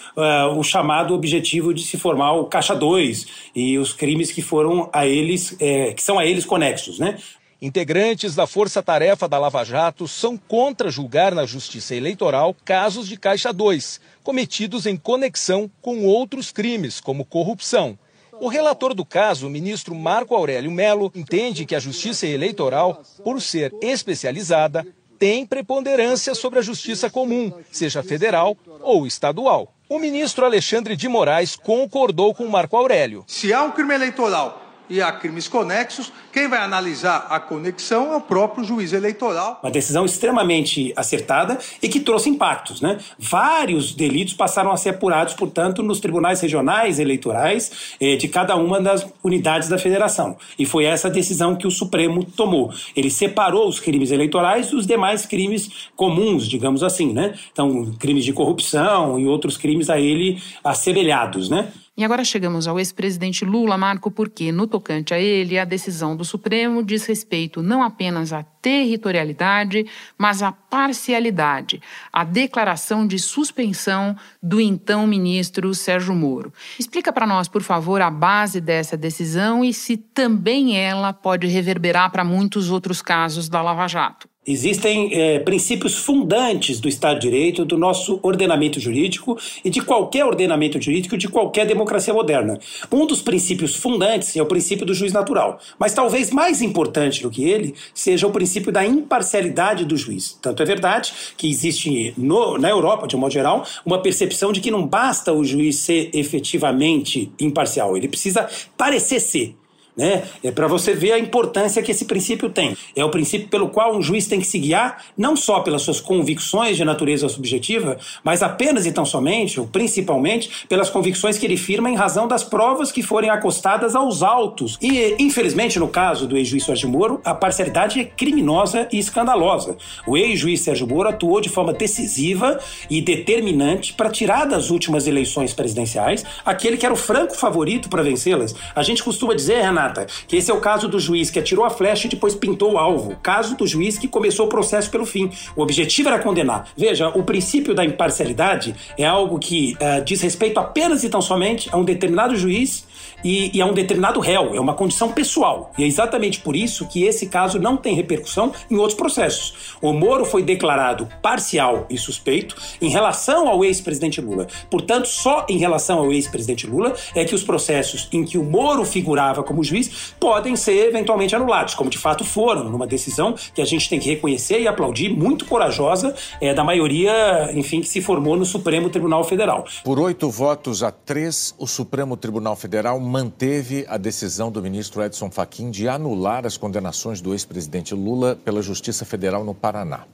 o 0.57 0.63
chamado 0.63 1.13
objetivo 1.13 1.73
de 1.73 1.83
se 1.83 1.97
formar 1.97 2.33
o 2.33 2.45
Caixa 2.45 2.75
2 2.75 3.27
e 3.55 3.77
os 3.77 3.93
crimes 3.93 4.31
que 4.31 4.41
foram 4.41 4.89
a 4.93 5.05
eles, 5.05 5.55
eh, 5.59 5.93
que 5.93 6.01
são 6.01 6.19
a 6.19 6.25
eles 6.25 6.45
conexos, 6.45 6.99
né? 6.99 7.17
Integrantes 7.61 8.35
da 8.35 8.47
Força 8.47 8.81
Tarefa 8.81 9.27
da 9.27 9.37
Lava 9.37 9.65
Jato 9.65 10.07
são 10.07 10.37
contra 10.37 10.89
julgar 10.89 11.35
na 11.35 11.45
Justiça 11.45 11.93
Eleitoral 11.93 12.55
casos 12.63 13.05
de 13.07 13.17
Caixa 13.17 13.51
2, 13.51 13.99
cometidos 14.23 14.85
em 14.85 14.95
conexão 14.95 15.69
com 15.81 16.05
outros 16.05 16.51
crimes, 16.51 17.01
como 17.01 17.25
corrupção. 17.25 17.99
O 18.39 18.47
relator 18.47 18.93
do 18.93 19.03
caso, 19.03 19.47
o 19.47 19.49
ministro 19.49 19.93
Marco 19.93 20.33
Aurélio 20.33 20.71
Melo, 20.71 21.11
entende 21.13 21.65
que 21.65 21.75
a 21.75 21.79
Justiça 21.79 22.25
Eleitoral, 22.25 23.03
por 23.21 23.41
ser 23.41 23.73
especializada, 23.81 24.87
tem 25.19 25.45
preponderância 25.45 26.33
sobre 26.33 26.59
a 26.59 26.61
justiça 26.61 27.09
comum, 27.09 27.51
seja 27.71 28.01
federal 28.01 28.57
ou 28.81 29.05
estadual. 29.05 29.73
O 29.89 29.99
ministro 29.99 30.45
Alexandre 30.45 30.95
de 30.95 31.09
Moraes 31.09 31.55
concordou 31.57 32.33
com 32.33 32.47
Marco 32.47 32.77
Aurélio. 32.77 33.25
Se 33.27 33.53
há 33.53 33.63
um 33.63 33.71
crime 33.71 33.93
eleitoral 33.93 34.68
e 34.89 35.01
há 35.01 35.11
crimes 35.11 35.47
conexos, 35.47 36.11
quem 36.31 36.47
vai 36.47 36.59
analisar 36.59 37.27
a 37.29 37.39
conexão 37.39 38.13
é 38.13 38.17
o 38.17 38.21
próprio 38.21 38.63
juiz 38.63 38.93
eleitoral. 38.93 39.59
Uma 39.61 39.71
decisão 39.71 40.05
extremamente 40.05 40.91
acertada 40.95 41.59
e 41.81 41.87
que 41.87 41.99
trouxe 41.99 42.29
impactos. 42.29 42.81
Né? 42.81 42.97
Vários 43.17 43.93
delitos 43.93 44.33
passaram 44.33 44.71
a 44.71 44.77
ser 44.77 44.89
apurados, 44.89 45.33
portanto, 45.33 45.83
nos 45.83 45.99
tribunais 45.99 46.41
regionais 46.41 46.99
eleitorais 46.99 47.95
eh, 47.99 48.15
de 48.15 48.27
cada 48.27 48.55
uma 48.55 48.81
das 48.81 49.05
unidades 49.23 49.69
da 49.69 49.77
federação. 49.77 50.37
E 50.57 50.65
foi 50.65 50.85
essa 50.85 51.09
decisão 51.09 51.55
que 51.55 51.67
o 51.67 51.71
Supremo 51.71 52.23
tomou. 52.23 52.71
Ele 52.95 53.09
separou 53.09 53.67
os 53.67 53.79
crimes 53.79 54.11
eleitorais 54.11 54.71
dos 54.71 54.87
demais 54.87 55.25
crimes 55.25 55.89
comuns, 55.95 56.47
digamos 56.47 56.83
assim. 56.83 57.13
Né? 57.13 57.33
Então, 57.51 57.91
crimes 57.99 58.25
de 58.25 58.33
corrupção 58.33 59.19
e 59.19 59.27
outros 59.27 59.57
crimes 59.57 59.89
a 59.89 59.99
ele 59.99 60.41
assemelhados. 60.63 61.49
Né? 61.49 61.71
E 61.99 62.05
agora 62.05 62.23
chegamos 62.23 62.65
ao 62.65 62.79
ex-presidente 62.79 63.43
Lula, 63.43 63.77
Marco, 63.77 64.09
porque, 64.09 64.53
no 64.53 64.65
tocante 64.65 65.13
a 65.13 65.19
ele, 65.19 65.59
a 65.59 65.65
decisão 65.65 66.15
do 66.15 66.23
Supremo 66.23 66.81
diz 66.81 67.05
respeito 67.05 67.61
não 67.61 67.83
apenas 67.83 68.31
à 68.31 68.41
territorialidade, 68.41 69.85
mas 70.17 70.41
à 70.41 70.49
parcialidade, 70.49 71.81
à 72.13 72.23
declaração 72.23 73.05
de 73.05 73.19
suspensão 73.19 74.15
do 74.41 74.61
então 74.61 75.05
ministro 75.05 75.75
Sérgio 75.75 76.15
Moro. 76.15 76.53
Explica 76.79 77.11
para 77.11 77.27
nós, 77.27 77.49
por 77.49 77.63
favor, 77.63 78.01
a 78.01 78.09
base 78.09 78.61
dessa 78.61 78.95
decisão 78.95 79.61
e 79.61 79.73
se 79.73 79.97
também 79.97 80.77
ela 80.77 81.11
pode 81.11 81.47
reverberar 81.47 82.13
para 82.13 82.23
muitos 82.23 82.69
outros 82.69 83.01
casos 83.01 83.49
da 83.49 83.61
Lava 83.61 83.89
Jato. 83.89 84.28
Existem 84.47 85.13
é, 85.13 85.37
princípios 85.37 85.95
fundantes 85.95 86.79
do 86.79 86.87
Estado 86.87 87.19
de 87.19 87.29
Direito, 87.29 87.63
do 87.63 87.77
nosso 87.77 88.19
ordenamento 88.23 88.79
jurídico 88.79 89.37
e 89.63 89.69
de 89.69 89.79
qualquer 89.79 90.25
ordenamento 90.25 90.81
jurídico 90.81 91.15
de 91.15 91.27
qualquer 91.27 91.67
democracia 91.67 92.13
moderna. 92.13 92.57
Um 92.91 93.05
dos 93.05 93.21
princípios 93.21 93.75
fundantes 93.75 94.35
é 94.35 94.41
o 94.41 94.47
princípio 94.47 94.87
do 94.87 94.93
juiz 94.93 95.13
natural, 95.13 95.59
mas 95.77 95.93
talvez 95.93 96.31
mais 96.31 96.61
importante 96.63 97.21
do 97.21 97.29
que 97.29 97.43
ele 97.43 97.75
seja 97.93 98.25
o 98.25 98.31
princípio 98.31 98.71
da 98.71 98.83
imparcialidade 98.83 99.83
do 99.85 99.95
juiz. 99.95 100.39
Tanto 100.41 100.63
é 100.63 100.65
verdade 100.65 101.13
que 101.37 101.47
existe 101.47 102.13
no, 102.17 102.57
na 102.57 102.69
Europa, 102.69 103.07
de 103.07 103.15
um 103.15 103.19
modo 103.19 103.33
geral, 103.33 103.63
uma 103.85 104.01
percepção 104.01 104.51
de 104.51 104.61
que 104.61 104.71
não 104.71 104.87
basta 104.87 105.31
o 105.31 105.43
juiz 105.43 105.75
ser 105.75 106.09
efetivamente 106.13 107.31
imparcial, 107.39 107.95
ele 107.95 108.07
precisa 108.07 108.49
parecer 108.77 109.19
ser. 109.19 109.55
Né? 109.99 110.23
É 110.41 110.49
para 110.49 110.65
você 110.65 110.93
ver 110.93 111.11
a 111.11 111.19
importância 111.19 111.83
que 111.83 111.91
esse 111.91 112.05
princípio 112.05 112.49
tem. 112.49 112.77
É 112.95 113.03
o 113.03 113.09
princípio 113.09 113.49
pelo 113.49 113.67
qual 113.67 113.97
um 113.97 114.01
juiz 114.01 114.27
tem 114.27 114.39
que 114.39 114.47
se 114.47 114.57
guiar, 114.57 115.03
não 115.17 115.35
só 115.35 115.59
pelas 115.59 115.81
suas 115.81 115.99
convicções 115.99 116.77
de 116.77 116.85
natureza 116.85 117.27
subjetiva, 117.27 117.97
mas 118.23 118.41
apenas 118.41 118.85
e 118.85 118.93
tão 118.93 119.03
somente, 119.03 119.59
ou 119.59 119.67
principalmente, 119.67 120.65
pelas 120.69 120.89
convicções 120.89 121.37
que 121.37 121.45
ele 121.45 121.57
firma 121.57 121.89
em 121.89 121.95
razão 121.95 122.29
das 122.29 122.45
provas 122.45 122.93
que 122.93 123.03
forem 123.03 123.29
acostadas 123.29 123.93
aos 123.93 124.23
autos. 124.23 124.77
E, 124.81 125.17
infelizmente, 125.19 125.77
no 125.77 125.89
caso 125.89 126.25
do 126.25 126.37
ex-juiz 126.37 126.63
Sérgio 126.63 126.87
Moro, 126.87 127.19
a 127.25 127.33
parcialidade 127.33 127.99
é 127.99 128.05
criminosa 128.05 128.87
e 128.93 128.99
escandalosa. 128.99 129.75
O 130.07 130.15
ex-juiz 130.15 130.61
Sérgio 130.61 130.87
Moro 130.87 131.09
atuou 131.09 131.41
de 131.41 131.49
forma 131.49 131.73
decisiva 131.73 132.57
e 132.89 133.01
determinante 133.01 133.91
para 133.91 134.09
tirar 134.09 134.45
das 134.45 134.69
últimas 134.69 135.07
eleições 135.07 135.53
presidenciais 135.53 136.23
aquele 136.45 136.77
que 136.77 136.85
era 136.85 136.93
o 136.93 136.97
franco 136.97 137.35
favorito 137.35 137.89
para 137.89 138.01
vencê-las. 138.01 138.55
A 138.73 138.81
gente 138.81 139.03
costuma 139.03 139.33
dizer, 139.33 139.61
Renato, 139.61 139.88
que 140.27 140.35
esse 140.35 140.49
é 140.49 140.53
o 140.53 140.59
caso 140.59 140.87
do 140.87 140.99
juiz 140.99 141.29
que 141.29 141.39
atirou 141.39 141.65
a 141.65 141.69
flecha 141.69 142.07
e 142.07 142.09
depois 142.09 142.35
pintou 142.35 142.73
o 142.73 142.77
alvo. 142.77 143.15
Caso 143.21 143.55
do 143.55 143.65
juiz 143.65 143.97
que 143.97 144.07
começou 144.07 144.45
o 144.45 144.49
processo 144.49 144.89
pelo 144.89 145.05
fim. 145.05 145.31
O 145.55 145.61
objetivo 145.61 146.09
era 146.09 146.19
condenar. 146.19 146.67
Veja, 146.75 147.09
o 147.09 147.23
princípio 147.23 147.73
da 147.73 147.85
imparcialidade 147.85 148.75
é 148.97 149.05
algo 149.05 149.39
que 149.39 149.75
uh, 149.75 150.03
diz 150.03 150.21
respeito 150.21 150.59
apenas 150.59 151.03
e 151.03 151.09
tão 151.09 151.21
somente 151.21 151.69
a 151.71 151.77
um 151.77 151.83
determinado 151.83 152.35
juiz 152.35 152.87
e, 153.23 153.55
e 153.55 153.61
a 153.61 153.65
um 153.65 153.73
determinado 153.73 154.19
réu. 154.19 154.55
É 154.55 154.59
uma 154.59 154.73
condição 154.73 155.11
pessoal. 155.11 155.71
E 155.77 155.83
é 155.83 155.87
exatamente 155.87 156.39
por 156.39 156.55
isso 156.55 156.87
que 156.87 157.03
esse 157.03 157.27
caso 157.27 157.59
não 157.59 157.77
tem 157.77 157.95
repercussão 157.95 158.51
em 158.69 158.77
outros 158.77 158.97
processos. 158.97 159.75
O 159.81 159.93
Moro 159.93 160.25
foi 160.25 160.43
declarado 160.43 161.07
parcial 161.21 161.85
e 161.89 161.97
suspeito 161.97 162.55
em 162.81 162.89
relação 162.89 163.47
ao 163.47 163.63
ex-presidente 163.63 164.21
Lula. 164.21 164.47
Portanto, 164.69 165.07
só 165.07 165.45
em 165.49 165.57
relação 165.57 165.99
ao 165.99 166.11
ex-presidente 166.11 166.67
Lula 166.67 166.93
é 167.15 167.25
que 167.25 167.35
os 167.35 167.43
processos 167.43 168.07
em 168.11 168.23
que 168.23 168.37
o 168.37 168.43
Moro 168.43 168.85
figurava 168.85 169.43
como 169.43 169.63
juiz 169.63 170.13
podem 170.19 170.55
ser 170.55 170.87
eventualmente 170.87 171.35
anulados, 171.35 171.73
como 171.73 171.89
de 171.89 171.97
fato 171.97 172.23
foram, 172.23 172.69
numa 172.69 172.87
decisão 172.87 173.35
que 173.53 173.61
a 173.61 173.65
gente 173.65 173.89
tem 173.89 173.99
que 173.99 174.09
reconhecer 174.09 174.59
e 174.61 174.67
aplaudir, 174.67 175.09
muito 175.09 175.45
corajosa, 175.45 176.15
é, 176.41 176.53
da 176.53 176.63
maioria, 176.63 177.51
enfim, 177.53 177.81
que 177.81 177.87
se 177.87 178.01
formou 178.01 178.37
no 178.37 178.45
Supremo 178.45 178.89
Tribunal 178.89 179.23
Federal. 179.23 179.65
Por 179.83 179.99
oito 179.99 180.29
votos 180.29 180.83
a 180.83 180.91
três, 180.91 181.53
o 181.57 181.67
Supremo 181.67 182.15
Tribunal 182.17 182.55
Federal 182.55 182.99
manteve 183.09 183.85
a 183.89 183.97
decisão 183.97 184.51
do 184.51 184.61
ministro 184.61 185.03
Edson 185.03 185.31
Fachin 185.31 185.71
de 185.71 185.89
anular 185.89 186.45
as 186.45 186.57
condenações 186.57 187.19
do 187.19 187.33
ex-presidente 187.33 187.95
Lula 187.95 188.35
pela 188.45 188.61
Justiça 188.61 189.03
Federal 189.03 189.43
no 189.43 189.55
Paraná. 189.55 190.05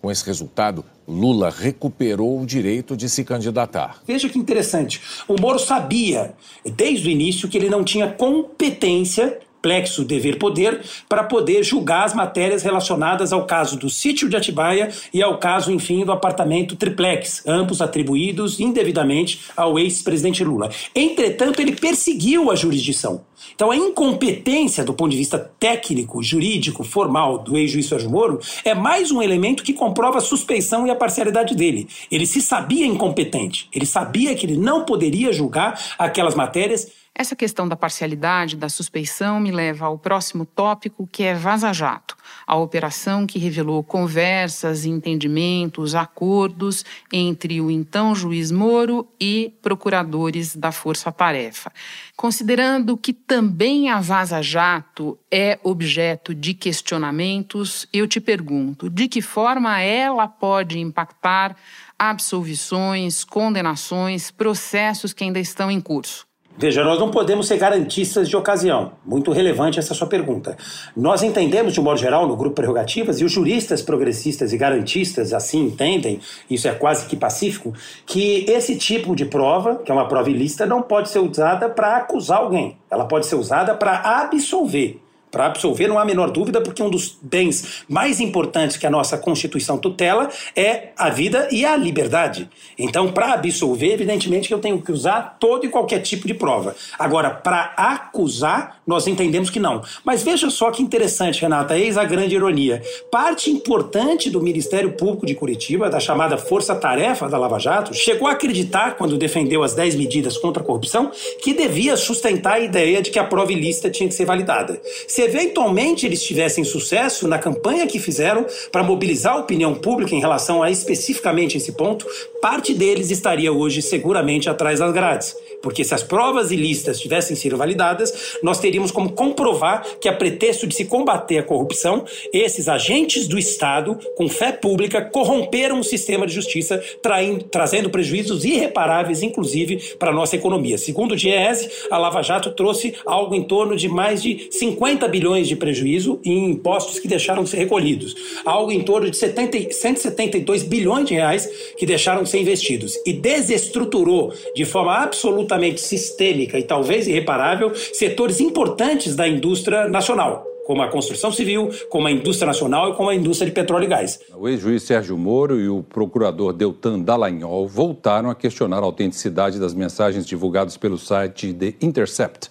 Com 0.00 0.10
esse 0.10 0.24
resultado, 0.24 0.82
Lula 1.06 1.50
recuperou 1.50 2.40
o 2.40 2.46
direito 2.46 2.96
de 2.96 3.08
se 3.08 3.22
candidatar. 3.22 4.02
Veja 4.06 4.30
que 4.30 4.38
interessante. 4.38 5.00
O 5.28 5.38
Moro 5.38 5.58
sabia, 5.58 6.34
desde 6.64 7.06
o 7.06 7.10
início, 7.10 7.48
que 7.48 7.58
ele 7.58 7.68
não 7.68 7.84
tinha 7.84 8.10
competência 8.10 9.38
complexo 9.62 10.04
dever-poder 10.04 10.80
para 11.08 11.22
poder 11.22 11.62
julgar 11.62 12.04
as 12.04 12.14
matérias 12.14 12.64
relacionadas 12.64 13.32
ao 13.32 13.46
caso 13.46 13.78
do 13.78 13.88
sítio 13.88 14.28
de 14.28 14.36
Atibaia 14.36 14.90
e 15.14 15.22
ao 15.22 15.38
caso, 15.38 15.70
enfim, 15.70 16.04
do 16.04 16.10
apartamento 16.10 16.74
triplex, 16.74 17.44
ambos 17.46 17.80
atribuídos 17.80 18.58
indevidamente 18.58 19.42
ao 19.56 19.78
ex-presidente 19.78 20.42
Lula. 20.42 20.68
Entretanto, 20.92 21.60
ele 21.60 21.76
perseguiu 21.76 22.50
a 22.50 22.56
jurisdição. 22.56 23.24
Então, 23.54 23.70
a 23.70 23.76
incompetência 23.76 24.84
do 24.84 24.94
ponto 24.94 25.12
de 25.12 25.16
vista 25.16 25.38
técnico, 25.60 26.22
jurídico, 26.22 26.82
formal 26.82 27.38
do 27.38 27.56
ex-juiz 27.56 27.86
Sérgio 27.86 28.10
Moro 28.10 28.40
é 28.64 28.74
mais 28.74 29.12
um 29.12 29.22
elemento 29.22 29.62
que 29.62 29.72
comprova 29.72 30.18
a 30.18 30.20
suspeição 30.20 30.86
e 30.86 30.90
a 30.90 30.96
parcialidade 30.96 31.54
dele. 31.54 31.88
Ele 32.10 32.26
se 32.26 32.40
sabia 32.40 32.86
incompetente, 32.86 33.68
ele 33.72 33.86
sabia 33.86 34.34
que 34.34 34.44
ele 34.46 34.56
não 34.56 34.84
poderia 34.84 35.32
julgar 35.32 35.80
aquelas 35.98 36.34
matérias 36.34 37.01
essa 37.14 37.36
questão 37.36 37.68
da 37.68 37.76
parcialidade, 37.76 38.56
da 38.56 38.70
suspeição, 38.70 39.38
me 39.38 39.50
leva 39.50 39.84
ao 39.84 39.98
próximo 39.98 40.46
tópico, 40.46 41.06
que 41.06 41.22
é 41.22 41.34
Vaza 41.34 41.70
Jato, 41.70 42.16
a 42.46 42.56
operação 42.56 43.26
que 43.26 43.38
revelou 43.38 43.84
conversas, 43.84 44.86
entendimentos, 44.86 45.94
acordos 45.94 46.84
entre 47.12 47.60
o 47.60 47.70
então 47.70 48.14
juiz 48.14 48.50
Moro 48.50 49.06
e 49.20 49.52
procuradores 49.60 50.56
da 50.56 50.72
Força 50.72 51.12
Tarefa. 51.12 51.70
Considerando 52.16 52.96
que 52.96 53.12
também 53.12 53.90
a 53.90 54.00
Vaza 54.00 54.40
Jato 54.40 55.18
é 55.30 55.58
objeto 55.62 56.34
de 56.34 56.54
questionamentos, 56.54 57.86
eu 57.92 58.08
te 58.08 58.20
pergunto: 58.20 58.88
de 58.88 59.06
que 59.06 59.20
forma 59.20 59.80
ela 59.80 60.26
pode 60.26 60.78
impactar 60.78 61.54
absolvições, 61.98 63.22
condenações, 63.22 64.30
processos 64.30 65.12
que 65.12 65.24
ainda 65.24 65.38
estão 65.38 65.70
em 65.70 65.80
curso? 65.80 66.31
Veja, 66.56 66.84
nós 66.84 66.98
não 66.98 67.10
podemos 67.10 67.46
ser 67.48 67.56
garantistas 67.56 68.28
de 68.28 68.36
ocasião. 68.36 68.92
Muito 69.04 69.32
relevante 69.32 69.78
essa 69.78 69.94
sua 69.94 70.06
pergunta. 70.06 70.56
Nós 70.96 71.22
entendemos, 71.22 71.72
de 71.72 71.80
um 71.80 71.82
modo 71.82 71.98
geral, 71.98 72.28
no 72.28 72.36
grupo 72.36 72.56
Prerrogativas, 72.56 73.20
e 73.20 73.24
os 73.24 73.32
juristas 73.32 73.82
progressistas 73.82 74.52
e 74.52 74.58
garantistas 74.58 75.32
assim 75.32 75.64
entendem, 75.64 76.20
isso 76.48 76.68
é 76.68 76.72
quase 76.72 77.06
que 77.06 77.16
pacífico, 77.16 77.72
que 78.06 78.44
esse 78.48 78.76
tipo 78.76 79.16
de 79.16 79.24
prova, 79.24 79.76
que 79.76 79.90
é 79.90 79.94
uma 79.94 80.06
prova 80.06 80.30
ilícita, 80.30 80.66
não 80.66 80.82
pode 80.82 81.08
ser 81.08 81.18
usada 81.18 81.68
para 81.68 81.96
acusar 81.96 82.38
alguém. 82.38 82.76
Ela 82.90 83.06
pode 83.06 83.26
ser 83.26 83.36
usada 83.36 83.74
para 83.74 84.20
absolver 84.20 85.01
para 85.32 85.46
absolver, 85.46 85.88
não 85.88 85.98
há 85.98 86.02
a 86.02 86.04
menor 86.04 86.30
dúvida, 86.30 86.60
porque 86.60 86.82
um 86.82 86.90
dos 86.90 87.16
bens 87.22 87.84
mais 87.88 88.20
importantes 88.20 88.76
que 88.76 88.86
a 88.86 88.90
nossa 88.90 89.16
Constituição 89.16 89.78
tutela 89.78 90.28
é 90.54 90.90
a 90.96 91.08
vida 91.08 91.48
e 91.50 91.64
a 91.64 91.74
liberdade. 91.74 92.50
Então, 92.78 93.10
para 93.10 93.32
absolver, 93.32 93.94
evidentemente 93.94 94.46
que 94.46 94.52
eu 94.52 94.58
tenho 94.58 94.80
que 94.80 94.92
usar 94.92 95.38
todo 95.40 95.64
e 95.64 95.70
qualquer 95.70 96.00
tipo 96.00 96.26
de 96.26 96.34
prova. 96.34 96.76
Agora, 96.98 97.30
para 97.30 97.72
acusar, 97.76 98.82
nós 98.86 99.06
entendemos 99.06 99.48
que 99.48 99.58
não. 99.58 99.82
Mas 100.04 100.22
veja 100.22 100.50
só 100.50 100.70
que 100.70 100.82
interessante, 100.82 101.40
Renata, 101.40 101.78
eis 101.78 101.96
a 101.96 102.04
grande 102.04 102.34
ironia. 102.34 102.82
Parte 103.10 103.50
importante 103.50 104.28
do 104.28 104.42
Ministério 104.42 104.92
Público 104.92 105.24
de 105.24 105.34
Curitiba, 105.34 105.88
da 105.88 105.98
chamada 105.98 106.36
Força 106.36 106.74
Tarefa 106.74 107.26
da 107.28 107.38
Lava 107.38 107.58
Jato, 107.58 107.94
chegou 107.94 108.28
a 108.28 108.32
acreditar, 108.32 108.96
quando 108.96 109.16
defendeu 109.16 109.62
as 109.62 109.74
10 109.74 109.94
medidas 109.94 110.36
contra 110.36 110.62
a 110.62 110.66
corrupção, 110.66 111.10
que 111.42 111.54
devia 111.54 111.96
sustentar 111.96 112.54
a 112.54 112.60
ideia 112.60 113.00
de 113.00 113.10
que 113.10 113.18
a 113.18 113.24
prova 113.24 113.50
ilícita 113.50 113.88
tinha 113.88 114.08
que 114.08 114.14
ser 114.14 114.26
validada. 114.26 114.78
Se 115.08 115.21
eventualmente 115.22 116.04
eles 116.06 116.22
tivessem 116.22 116.64
sucesso 116.64 117.26
na 117.26 117.38
campanha 117.38 117.86
que 117.86 117.98
fizeram 117.98 118.46
para 118.70 118.82
mobilizar 118.82 119.34
a 119.34 119.40
opinião 119.40 119.74
pública 119.74 120.14
em 120.14 120.20
relação 120.20 120.62
a 120.62 120.70
especificamente 120.70 121.56
esse 121.56 121.72
ponto, 121.72 122.06
parte 122.40 122.74
deles 122.74 123.10
estaria 123.10 123.52
hoje 123.52 123.80
seguramente 123.80 124.50
atrás 124.50 124.80
das 124.80 124.92
grades. 124.92 125.36
Porque 125.62 125.84
se 125.84 125.94
as 125.94 126.02
provas 126.02 126.50
ilícitas 126.50 127.00
tivessem 127.00 127.36
sido 127.36 127.56
validadas, 127.56 128.36
nós 128.42 128.58
teríamos 128.58 128.90
como 128.90 129.12
comprovar 129.12 129.86
que, 130.00 130.08
a 130.08 130.12
pretexto 130.12 130.66
de 130.66 130.74
se 130.74 130.84
combater 130.84 131.38
a 131.38 131.42
corrupção, 131.42 132.04
esses 132.32 132.68
agentes 132.68 133.26
do 133.28 133.38
Estado, 133.38 133.98
com 134.16 134.28
fé 134.28 134.52
pública, 134.52 135.00
corromperam 135.00 135.80
o 135.80 135.84
sistema 135.84 136.26
de 136.26 136.34
justiça, 136.34 136.82
traindo, 137.00 137.44
trazendo 137.44 137.88
prejuízos 137.88 138.44
irreparáveis, 138.44 139.22
inclusive, 139.22 139.94
para 139.98 140.10
a 140.10 140.14
nossa 140.14 140.36
economia. 140.36 140.76
Segundo 140.76 141.12
o 141.12 141.16
Diese, 141.16 141.70
a 141.90 141.98
Lava 141.98 142.22
Jato 142.22 142.50
trouxe 142.50 142.94
algo 143.06 143.34
em 143.34 143.44
torno 143.44 143.76
de 143.76 143.88
mais 143.88 144.22
de 144.22 144.48
50 144.50 145.06
bilhões 145.08 145.46
de 145.46 145.54
prejuízo 145.54 146.20
em 146.24 146.50
impostos 146.50 146.98
que 146.98 147.06
deixaram 147.06 147.44
de 147.44 147.50
ser 147.50 147.58
recolhidos. 147.58 148.14
Algo 148.44 148.72
em 148.72 148.82
torno 148.82 149.10
de 149.10 149.16
70, 149.16 149.72
172 149.72 150.62
bilhões 150.62 151.06
de 151.06 151.14
reais 151.14 151.48
que 151.76 151.86
deixaram 151.86 152.22
de 152.22 152.28
ser 152.28 152.38
investidos. 152.38 152.98
E 153.06 153.12
desestruturou 153.12 154.32
de 154.54 154.64
forma 154.64 154.96
absoluta 154.96 155.51
absolutamente 155.52 155.80
sistêmica 155.80 156.58
e 156.58 156.62
talvez 156.62 157.06
irreparável 157.06 157.72
setores 157.74 158.40
importantes 158.40 159.14
da 159.14 159.28
indústria 159.28 159.88
nacional 159.88 160.46
como 160.64 160.80
a 160.80 160.88
construção 160.88 161.32
civil, 161.32 161.70
como 161.90 162.06
a 162.06 162.12
indústria 162.12 162.46
nacional 162.46 162.90
e 162.90 162.94
como 162.94 163.08
a 163.08 163.14
indústria 163.16 163.50
de 163.50 163.52
petróleo 163.52 163.82
e 163.82 163.88
gás. 163.88 164.20
O 164.32 164.48
ex-juiz 164.48 164.84
Sérgio 164.84 165.18
Moro 165.18 165.58
e 165.58 165.68
o 165.68 165.82
procurador 165.82 166.52
Deltan 166.52 167.00
Dallagnol 167.00 167.66
voltaram 167.66 168.30
a 168.30 168.34
questionar 168.34 168.78
a 168.78 168.84
autenticidade 168.84 169.58
das 169.58 169.74
mensagens 169.74 170.24
divulgadas 170.24 170.76
pelo 170.76 170.96
site 170.96 171.52
The 171.52 171.74
Intercept. 171.82 172.48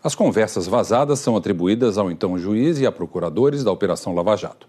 As 0.00 0.14
conversas 0.14 0.68
vazadas 0.68 1.18
são 1.18 1.36
atribuídas 1.36 1.98
ao 1.98 2.08
então 2.08 2.38
juiz 2.38 2.78
e 2.78 2.86
a 2.86 2.92
procuradores 2.92 3.64
da 3.64 3.72
Operação 3.72 4.14
Lava 4.14 4.36
Jato. 4.36 4.68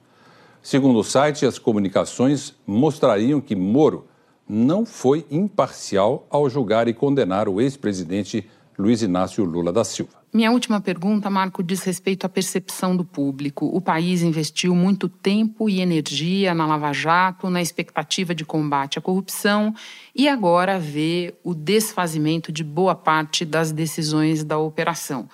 Segundo 0.59 0.97
o 0.97 1.03
site, 1.03 1.45
as 1.45 1.59
comunicações 1.59 2.55
mostrariam 2.65 3.39
que 3.39 3.55
Moro 3.55 4.07
não 4.51 4.85
foi 4.85 5.25
imparcial 5.31 6.27
ao 6.29 6.49
julgar 6.49 6.89
e 6.89 6.93
condenar 6.93 7.47
o 7.47 7.61
ex-presidente 7.61 8.45
Luiz 8.77 9.01
Inácio 9.01 9.45
Lula 9.45 9.71
da 9.71 9.85
Silva. 9.85 10.11
Minha 10.33 10.51
última 10.51 10.81
pergunta, 10.81 11.29
Marco, 11.29 11.63
diz 11.63 11.83
respeito 11.83 12.25
à 12.25 12.29
percepção 12.29 12.95
do 12.95 13.05
público. 13.05 13.65
O 13.65 13.79
país 13.79 14.21
investiu 14.21 14.75
muito 14.75 15.07
tempo 15.07 15.69
e 15.69 15.79
energia 15.79 16.53
na 16.53 16.65
Lava 16.65 16.91
Jato, 16.91 17.49
na 17.49 17.61
expectativa 17.61 18.35
de 18.35 18.43
combate 18.43 18.99
à 18.99 19.01
corrupção, 19.01 19.73
e 20.13 20.27
agora 20.27 20.77
vê 20.77 21.33
o 21.45 21.53
desfazimento 21.53 22.51
de 22.51 22.63
boa 22.63 22.95
parte 22.95 23.45
das 23.45 23.71
decisões 23.71 24.43
da 24.43 24.57
operação. 24.57 25.29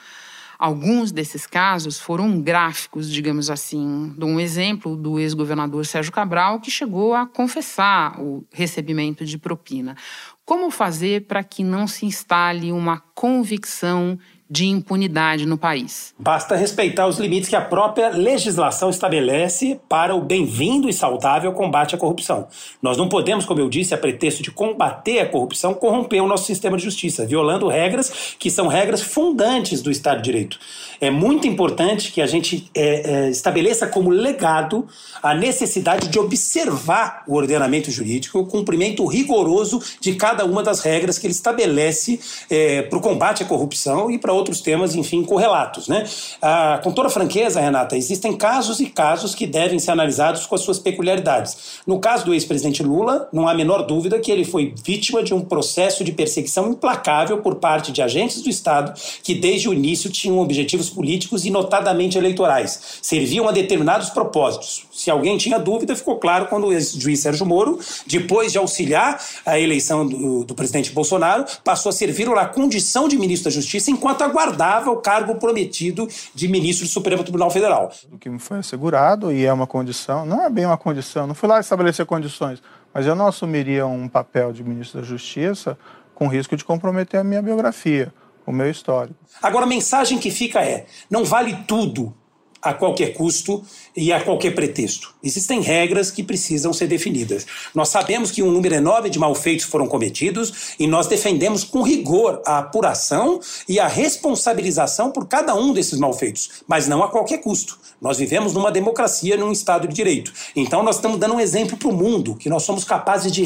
Alguns 0.59 1.11
desses 1.11 1.45
casos 1.45 1.99
foram 1.99 2.41
gráficos, 2.41 3.11
digamos 3.11 3.49
assim. 3.49 4.15
Um 4.19 4.39
exemplo 4.39 4.95
do 4.95 5.19
ex-governador 5.19 5.85
Sérgio 5.85 6.11
Cabral, 6.11 6.59
que 6.59 6.71
chegou 6.71 7.13
a 7.13 7.27
confessar 7.27 8.19
o 8.19 8.43
recebimento 8.51 9.23
de 9.23 9.37
propina. 9.37 9.95
Como 10.43 10.71
fazer 10.71 11.27
para 11.27 11.43
que 11.43 11.63
não 11.63 11.87
se 11.87 12.05
instale 12.05 12.71
uma 12.71 12.99
convicção 13.13 14.17
de 14.49 14.65
impunidade 14.65 15.45
no 15.45 15.57
país. 15.57 16.13
Basta 16.17 16.55
respeitar 16.55 17.07
os 17.07 17.19
limites 17.19 17.49
que 17.49 17.55
a 17.55 17.61
própria 17.61 18.09
legislação 18.09 18.89
estabelece 18.89 19.79
para 19.89 20.15
o 20.15 20.21
bem-vindo 20.21 20.89
e 20.89 20.93
saudável 20.93 21.51
combate 21.51 21.95
à 21.95 21.97
corrupção. 21.97 22.47
Nós 22.81 22.97
não 22.97 23.09
podemos, 23.09 23.45
como 23.45 23.59
eu 23.59 23.69
disse, 23.69 23.93
a 23.93 23.97
pretexto 23.97 24.41
de 24.41 24.51
combater 24.51 25.19
a 25.19 25.25
corrupção, 25.25 25.73
corromper 25.73 26.23
o 26.23 26.27
nosso 26.27 26.45
sistema 26.45 26.77
de 26.77 26.83
justiça, 26.83 27.25
violando 27.25 27.67
regras 27.67 28.35
que 28.39 28.49
são 28.49 28.67
regras 28.67 29.01
fundantes 29.01 29.81
do 29.81 29.91
Estado 29.91 30.17
de 30.17 30.23
Direito. 30.23 30.59
É 30.99 31.11
muito 31.11 31.47
importante 31.47 32.11
que 32.11 32.21
a 32.21 32.27
gente 32.27 32.69
é, 32.73 33.25
é, 33.25 33.29
estabeleça 33.29 33.87
como 33.87 34.09
legado 34.09 34.87
a 35.21 35.33
necessidade 35.33 36.07
de 36.07 36.19
observar 36.19 37.23
o 37.27 37.35
ordenamento 37.35 37.91
jurídico, 37.91 38.39
o 38.39 38.45
cumprimento 38.45 39.05
rigoroso 39.05 39.81
de 39.99 40.15
cada 40.15 40.45
uma 40.45 40.63
das 40.63 40.79
regras 40.79 41.17
que 41.17 41.27
ele 41.27 41.33
estabelece 41.33 42.19
é, 42.49 42.81
para 42.83 42.97
o 42.97 43.01
combate 43.01 43.43
à 43.43 43.45
corrupção 43.45 44.09
e 44.09 44.17
para 44.17 44.36
outros 44.37 44.61
temas, 44.61 44.95
enfim, 44.95 45.23
correlatos. 45.23 45.87
Né? 45.87 46.05
Ah, 46.41 46.79
com 46.83 46.91
toda 46.91 47.09
franqueza, 47.09 47.59
Renata, 47.59 47.97
existem 47.97 48.35
casos 48.35 48.79
e 48.79 48.85
casos 48.85 49.35
que 49.35 49.45
devem 49.45 49.79
ser 49.79 49.91
analisados 49.91 50.45
com 50.45 50.55
as 50.55 50.61
suas 50.61 50.79
peculiaridades. 50.79 51.81
No 51.85 51.99
caso 51.99 52.25
do 52.25 52.33
ex-presidente 52.33 52.83
Lula, 52.83 53.27
não 53.33 53.47
há 53.47 53.51
a 53.51 53.55
menor 53.55 53.83
dúvida 53.83 54.19
que 54.19 54.31
ele 54.31 54.45
foi 54.45 54.73
vítima 54.83 55.23
de 55.23 55.33
um 55.33 55.41
processo 55.41 56.03
de 56.03 56.11
perseguição 56.11 56.69
implacável 56.71 57.39
por 57.39 57.55
parte 57.55 57.91
de 57.91 58.01
agentes 58.01 58.41
do 58.41 58.49
Estado 58.49 58.93
que, 59.23 59.33
desde 59.33 59.67
o 59.67 59.73
início, 59.73 60.09
tinham 60.09 60.39
objetivos 60.39 60.89
políticos 60.89 61.45
e 61.45 61.49
notadamente 61.49 62.17
eleitorais, 62.17 62.99
serviam 63.01 63.47
a 63.47 63.51
determinados 63.51 64.09
propósitos. 64.09 64.85
Se 64.91 65.09
alguém 65.09 65.37
tinha 65.37 65.57
dúvida, 65.57 65.95
ficou 65.95 66.17
claro 66.17 66.47
quando 66.47 66.67
o 66.67 66.73
ex-juiz 66.73 67.19
Sérgio 67.19 67.45
Moro, 67.45 67.79
depois 68.05 68.51
de 68.51 68.57
auxiliar 68.57 69.21
a 69.45 69.59
eleição 69.59 70.07
do, 70.07 70.43
do 70.43 70.55
presidente 70.55 70.91
Bolsonaro, 70.91 71.45
passou 71.63 71.89
a 71.89 71.93
servir 71.93 72.27
na 72.27 72.45
condição 72.45 73.07
de 73.07 73.17
ministro 73.17 73.49
da 73.49 73.55
Justiça 73.55 73.91
enquanto 73.91 74.21
aguardava 74.27 74.91
o 74.91 74.97
cargo 74.97 75.35
prometido 75.35 76.07
de 76.33 76.47
ministro 76.47 76.85
do 76.85 76.91
Supremo 76.91 77.23
Tribunal 77.23 77.49
Federal. 77.49 77.91
O 78.11 78.17
que 78.17 78.29
me 78.29 78.39
foi 78.39 78.59
assegurado, 78.59 79.31
e 79.31 79.45
é 79.45 79.51
uma 79.51 79.67
condição, 79.67 80.25
não 80.25 80.43
é 80.43 80.49
bem 80.49 80.65
uma 80.65 80.77
condição, 80.77 81.27
não 81.27 81.35
fui 81.35 81.49
lá 81.49 81.59
estabelecer 81.59 82.05
condições, 82.05 82.61
mas 82.93 83.05
eu 83.05 83.15
não 83.15 83.27
assumiria 83.27 83.85
um 83.85 84.07
papel 84.07 84.51
de 84.51 84.63
ministro 84.63 85.01
da 85.01 85.05
Justiça 85.05 85.77
com 86.15 86.27
risco 86.27 86.57
de 86.57 86.65
comprometer 86.65 87.19
a 87.19 87.23
minha 87.23 87.41
biografia, 87.41 88.11
o 88.45 88.51
meu 88.51 88.69
histórico. 88.69 89.15
Agora, 89.41 89.65
a 89.65 89.69
mensagem 89.69 90.17
que 90.17 90.31
fica 90.31 90.63
é: 90.63 90.85
não 91.11 91.23
vale 91.23 91.55
tudo 91.67 92.15
a 92.61 92.73
qualquer 92.73 93.13
custo 93.13 93.63
e 93.95 94.11
a 94.11 94.21
qualquer 94.21 94.53
pretexto. 94.53 95.13
Existem 95.23 95.61
regras 95.61 96.11
que 96.11 96.23
precisam 96.23 96.71
ser 96.71 96.87
definidas. 96.87 97.45
Nós 97.73 97.89
sabemos 97.89 98.31
que 98.31 98.43
um 98.43 98.51
número 98.51 98.75
enorme 98.75 99.09
de 99.09 99.19
malfeitos 99.19 99.65
foram 99.65 99.87
cometidos 99.87 100.75
e 100.79 100.87
nós 100.87 101.07
defendemos 101.07 101.63
com 101.63 101.81
rigor 101.81 102.41
a 102.45 102.59
apuração 102.59 103.39
e 103.67 103.79
a 103.79 103.87
responsabilização 103.87 105.11
por 105.11 105.27
cada 105.27 105.55
um 105.55 105.73
desses 105.73 105.99
malfeitos, 105.99 106.63
mas 106.67 106.87
não 106.87 107.03
a 107.03 107.09
qualquer 107.09 107.39
custo. 107.39 107.77
Nós 108.01 108.17
vivemos 108.17 108.53
numa 108.53 108.71
democracia, 108.71 109.37
num 109.37 109.51
Estado 109.51 109.87
de 109.87 109.95
Direito. 109.95 110.31
Então 110.55 110.83
nós 110.83 110.97
estamos 110.97 111.19
dando 111.19 111.35
um 111.35 111.39
exemplo 111.39 111.77
para 111.77 111.87
o 111.87 111.93
mundo 111.93 112.35
que 112.35 112.49
nós 112.49 112.63
somos 112.63 112.83
capazes 112.83 113.31
de 113.31 113.43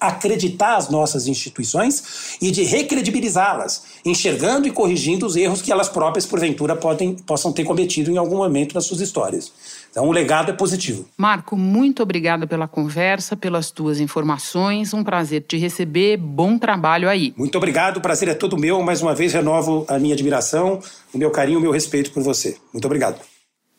acreditar 0.00 0.76
as 0.76 0.88
nossas 0.88 1.26
instituições 1.26 2.38
e 2.40 2.50
de 2.50 2.64
recredibilizá-las, 2.64 3.84
enxergando 4.04 4.66
e 4.66 4.70
corrigindo 4.70 5.26
os 5.26 5.36
erros 5.36 5.60
que 5.60 5.70
elas 5.70 5.88
próprias, 5.88 6.24
porventura, 6.24 6.74
podem, 6.74 7.14
possam 7.14 7.52
ter 7.52 7.64
cometido 7.64 8.10
em 8.10 8.16
algum 8.16 8.38
momento 8.38 8.74
nas 8.74 8.86
suas 8.86 9.00
histórias. 9.00 9.52
Então, 9.90 10.06
o 10.06 10.12
legado 10.12 10.50
é 10.50 10.54
positivo. 10.54 11.04
Marco, 11.16 11.56
muito 11.56 12.02
obrigada 12.02 12.46
pela 12.46 12.68
conversa, 12.68 13.36
pelas 13.36 13.70
tuas 13.70 13.98
informações. 13.98 14.94
Um 14.94 15.02
prazer 15.02 15.42
te 15.42 15.56
receber. 15.56 16.16
Bom 16.16 16.56
trabalho 16.56 17.08
aí. 17.08 17.34
Muito 17.36 17.58
obrigado. 17.58 17.96
O 17.96 18.00
prazer 18.00 18.28
é 18.28 18.34
todo 18.34 18.56
meu. 18.56 18.80
Mais 18.82 19.02
uma 19.02 19.14
vez, 19.14 19.32
renovo 19.32 19.84
a 19.88 19.98
minha 19.98 20.14
admiração, 20.14 20.80
o 21.12 21.18
meu 21.18 21.30
carinho, 21.30 21.58
o 21.58 21.62
meu 21.62 21.72
respeito 21.72 22.12
por 22.12 22.22
você. 22.22 22.56
Muito 22.72 22.84
obrigado. 22.84 23.20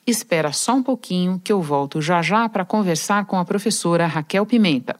Espera 0.05 0.51
só 0.51 0.73
um 0.73 0.83
pouquinho 0.83 1.39
que 1.41 1.53
eu 1.53 1.61
volto 1.61 2.01
já 2.01 2.21
já 2.21 2.49
para 2.49 2.65
conversar 2.65 3.25
com 3.25 3.37
a 3.37 3.45
professora 3.45 4.05
Raquel 4.05 4.45
Pimenta. 4.45 4.99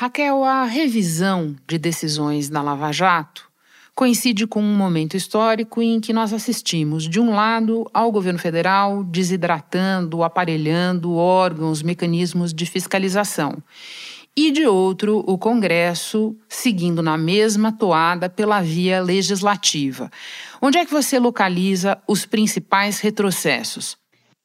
Raquel, 0.00 0.42
a 0.44 0.64
revisão 0.64 1.54
de 1.68 1.76
decisões 1.76 2.48
da 2.48 2.62
Lava 2.62 2.90
Jato 2.90 3.50
coincide 3.94 4.46
com 4.46 4.62
um 4.62 4.74
momento 4.74 5.14
histórico 5.14 5.82
em 5.82 6.00
que 6.00 6.10
nós 6.10 6.32
assistimos, 6.32 7.06
de 7.06 7.20
um 7.20 7.34
lado, 7.34 7.86
ao 7.92 8.10
governo 8.10 8.38
federal 8.38 9.04
desidratando, 9.04 10.22
aparelhando 10.22 11.16
órgãos, 11.16 11.82
mecanismos 11.82 12.54
de 12.54 12.64
fiscalização, 12.64 13.58
e 14.34 14.50
de 14.50 14.64
outro, 14.64 15.22
o 15.26 15.36
Congresso 15.36 16.34
seguindo 16.48 17.02
na 17.02 17.18
mesma 17.18 17.70
toada 17.70 18.30
pela 18.30 18.62
via 18.62 19.02
legislativa. 19.02 20.10
Onde 20.62 20.78
é 20.78 20.86
que 20.86 20.92
você 20.92 21.18
localiza 21.18 21.98
os 22.08 22.24
principais 22.24 23.00
retrocessos? 23.00 23.98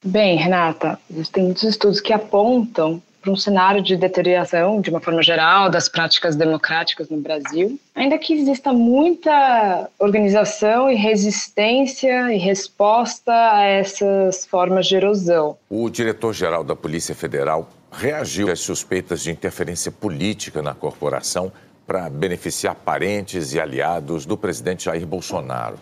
Bem, 0.04 0.36
Renata, 0.36 1.00
existem 1.10 1.46
muitos 1.46 1.63
estudos 1.63 2.02
que 2.02 2.12
apontam 2.12 3.02
para 3.26 3.34
um 3.34 3.36
cenário 3.36 3.82
de 3.82 3.98
deterioração, 3.98 4.80
de 4.80 4.92
uma 4.92 5.02
forma 5.02 5.24
geral, 5.24 5.68
das 5.68 5.90
práticas 5.90 6.36
democráticas 6.36 7.10
no 7.10 7.18
Brasil, 7.18 7.80
ainda 7.96 8.20
que 8.20 8.36
exista 8.36 8.72
muita 8.72 9.90
organização 9.98 10.92
e 10.92 10.96
resistência 10.96 12.32
e 12.32 12.38
resposta 12.38 13.34
a 13.34 13.64
essas 13.64 14.46
formas 14.46 14.86
de 14.86 14.96
erosão. 14.96 15.58
O 15.68 15.90
diretor-geral 15.90 16.64
da 16.64 16.76
Polícia 16.76 17.16
Federal 17.16 17.68
reagiu 17.92 18.52
às 18.52 18.60
suspeitas 18.60 19.24
de 19.24 19.32
interferência 19.32 19.92
política 19.92 20.62
na 20.62 20.76
corporação 20.76 21.52
para 21.88 22.08
beneficiar 22.10 22.76
parentes 22.76 23.54
e 23.54 23.60
aliados 23.60 24.26
do 24.26 24.38
presidente 24.38 24.86
Jair 24.86 25.06
Bolsonaro. 25.06 25.78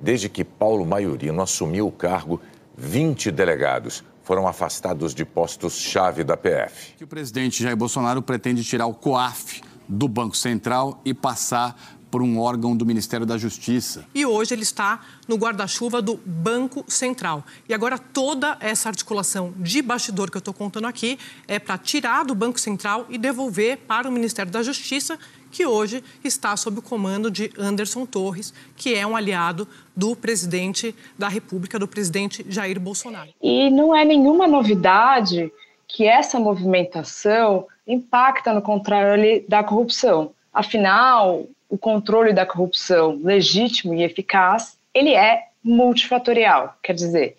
Desde 0.00 0.28
que 0.28 0.42
Paulo 0.42 0.84
Maiorino 0.84 1.40
assumiu 1.40 1.86
o 1.86 1.92
cargo, 1.92 2.40
20 2.76 3.30
delegados 3.30 4.04
foram 4.22 4.46
afastados 4.46 5.14
de 5.14 5.24
postos-chave 5.24 6.24
da 6.24 6.36
PF. 6.36 6.94
O 7.02 7.06
presidente 7.06 7.62
Jair 7.62 7.76
Bolsonaro 7.76 8.20
pretende 8.20 8.64
tirar 8.64 8.86
o 8.86 8.94
COAF 8.94 9.62
do 9.88 10.08
Banco 10.08 10.36
Central 10.36 11.00
e 11.04 11.14
passar 11.14 11.96
por 12.10 12.22
um 12.22 12.38
órgão 12.38 12.76
do 12.76 12.86
Ministério 12.86 13.26
da 13.26 13.36
Justiça. 13.36 14.06
E 14.14 14.24
hoje 14.24 14.54
ele 14.54 14.62
está 14.62 15.00
no 15.28 15.36
guarda-chuva 15.36 16.00
do 16.00 16.16
Banco 16.24 16.84
Central. 16.88 17.44
E 17.68 17.74
agora 17.74 17.98
toda 17.98 18.56
essa 18.60 18.88
articulação 18.88 19.52
de 19.58 19.82
bastidor 19.82 20.30
que 20.30 20.36
eu 20.36 20.40
estou 20.40 20.54
contando 20.54 20.86
aqui 20.86 21.18
é 21.46 21.58
para 21.58 21.76
tirar 21.76 22.24
do 22.24 22.34
Banco 22.34 22.58
Central 22.58 23.06
e 23.08 23.18
devolver 23.18 23.78
para 23.86 24.08
o 24.08 24.12
Ministério 24.12 24.50
da 24.50 24.62
Justiça, 24.62 25.18
que 25.56 25.64
hoje 25.64 26.04
está 26.22 26.54
sob 26.54 26.80
o 26.80 26.82
comando 26.82 27.30
de 27.30 27.50
Anderson 27.58 28.04
Torres, 28.04 28.52
que 28.76 28.94
é 28.94 29.06
um 29.06 29.16
aliado 29.16 29.66
do 29.96 30.14
presidente 30.14 30.94
da 31.18 31.28
República, 31.28 31.78
do 31.78 31.88
presidente 31.88 32.44
Jair 32.46 32.78
Bolsonaro. 32.78 33.30
E 33.42 33.70
não 33.70 33.96
é 33.96 34.04
nenhuma 34.04 34.46
novidade 34.46 35.50
que 35.88 36.04
essa 36.06 36.38
movimentação 36.38 37.66
impacta 37.86 38.52
no 38.52 38.60
controle 38.60 39.46
da 39.48 39.64
corrupção. 39.64 40.32
Afinal, 40.52 41.46
o 41.70 41.78
controle 41.78 42.34
da 42.34 42.44
corrupção 42.44 43.18
legítimo 43.24 43.94
e 43.94 44.02
eficaz, 44.02 44.76
ele 44.92 45.14
é 45.14 45.44
multifatorial, 45.64 46.76
quer 46.82 46.92
dizer, 46.92 47.36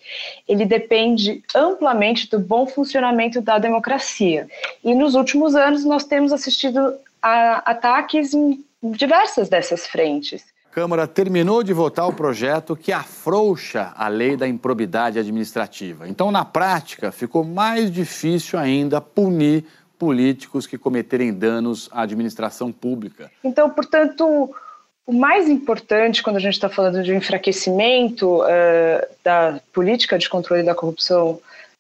ele 0.48 0.66
depende 0.66 1.42
amplamente 1.56 2.30
do 2.30 2.40
bom 2.40 2.66
funcionamento 2.66 3.42
da 3.42 3.60
democracia. 3.60 4.50
E 4.84 4.94
nos 4.96 5.14
últimos 5.14 5.56
anos 5.56 5.86
nós 5.86 6.04
temos 6.04 6.34
assistido 6.34 6.98
a 7.22 7.72
ataques 7.72 8.34
em 8.34 8.64
diversas 8.84 9.50
dessas 9.50 9.88
frentes. 9.88 10.44
Câmara 10.72 11.08
terminou 11.08 11.64
de 11.64 11.74
votar 11.74 12.08
o 12.08 12.14
projeto 12.14 12.76
que 12.76 12.92
afrouxa 12.92 13.92
a 13.96 14.08
lei 14.08 14.38
da 14.38 14.48
improbidade 14.48 15.18
administrativa. 15.18 16.08
Então, 16.08 16.32
na 16.32 16.46
prática, 16.46 17.12
ficou 17.12 17.44
mais 17.44 17.92
difícil 17.92 18.60
ainda 18.60 19.02
punir 19.02 19.66
políticos 19.98 20.68
que 20.68 20.78
cometerem 20.78 21.34
danos 21.34 21.90
à 21.92 22.04
administração 22.04 22.72
pública. 22.72 23.32
Então, 23.44 23.70
portanto, 23.72 24.54
o 25.08 25.14
mais 25.14 25.50
importante 25.50 26.22
quando 26.22 26.36
a 26.36 26.40
gente 26.40 26.54
está 26.54 26.70
falando 26.70 27.02
de 27.02 27.16
enfraquecimento 27.16 28.44
uh, 28.44 29.08
da 29.24 29.60
política 29.74 30.18
de 30.18 30.30
controle 30.30 30.62
da 30.62 30.76
corrupção 30.76 31.40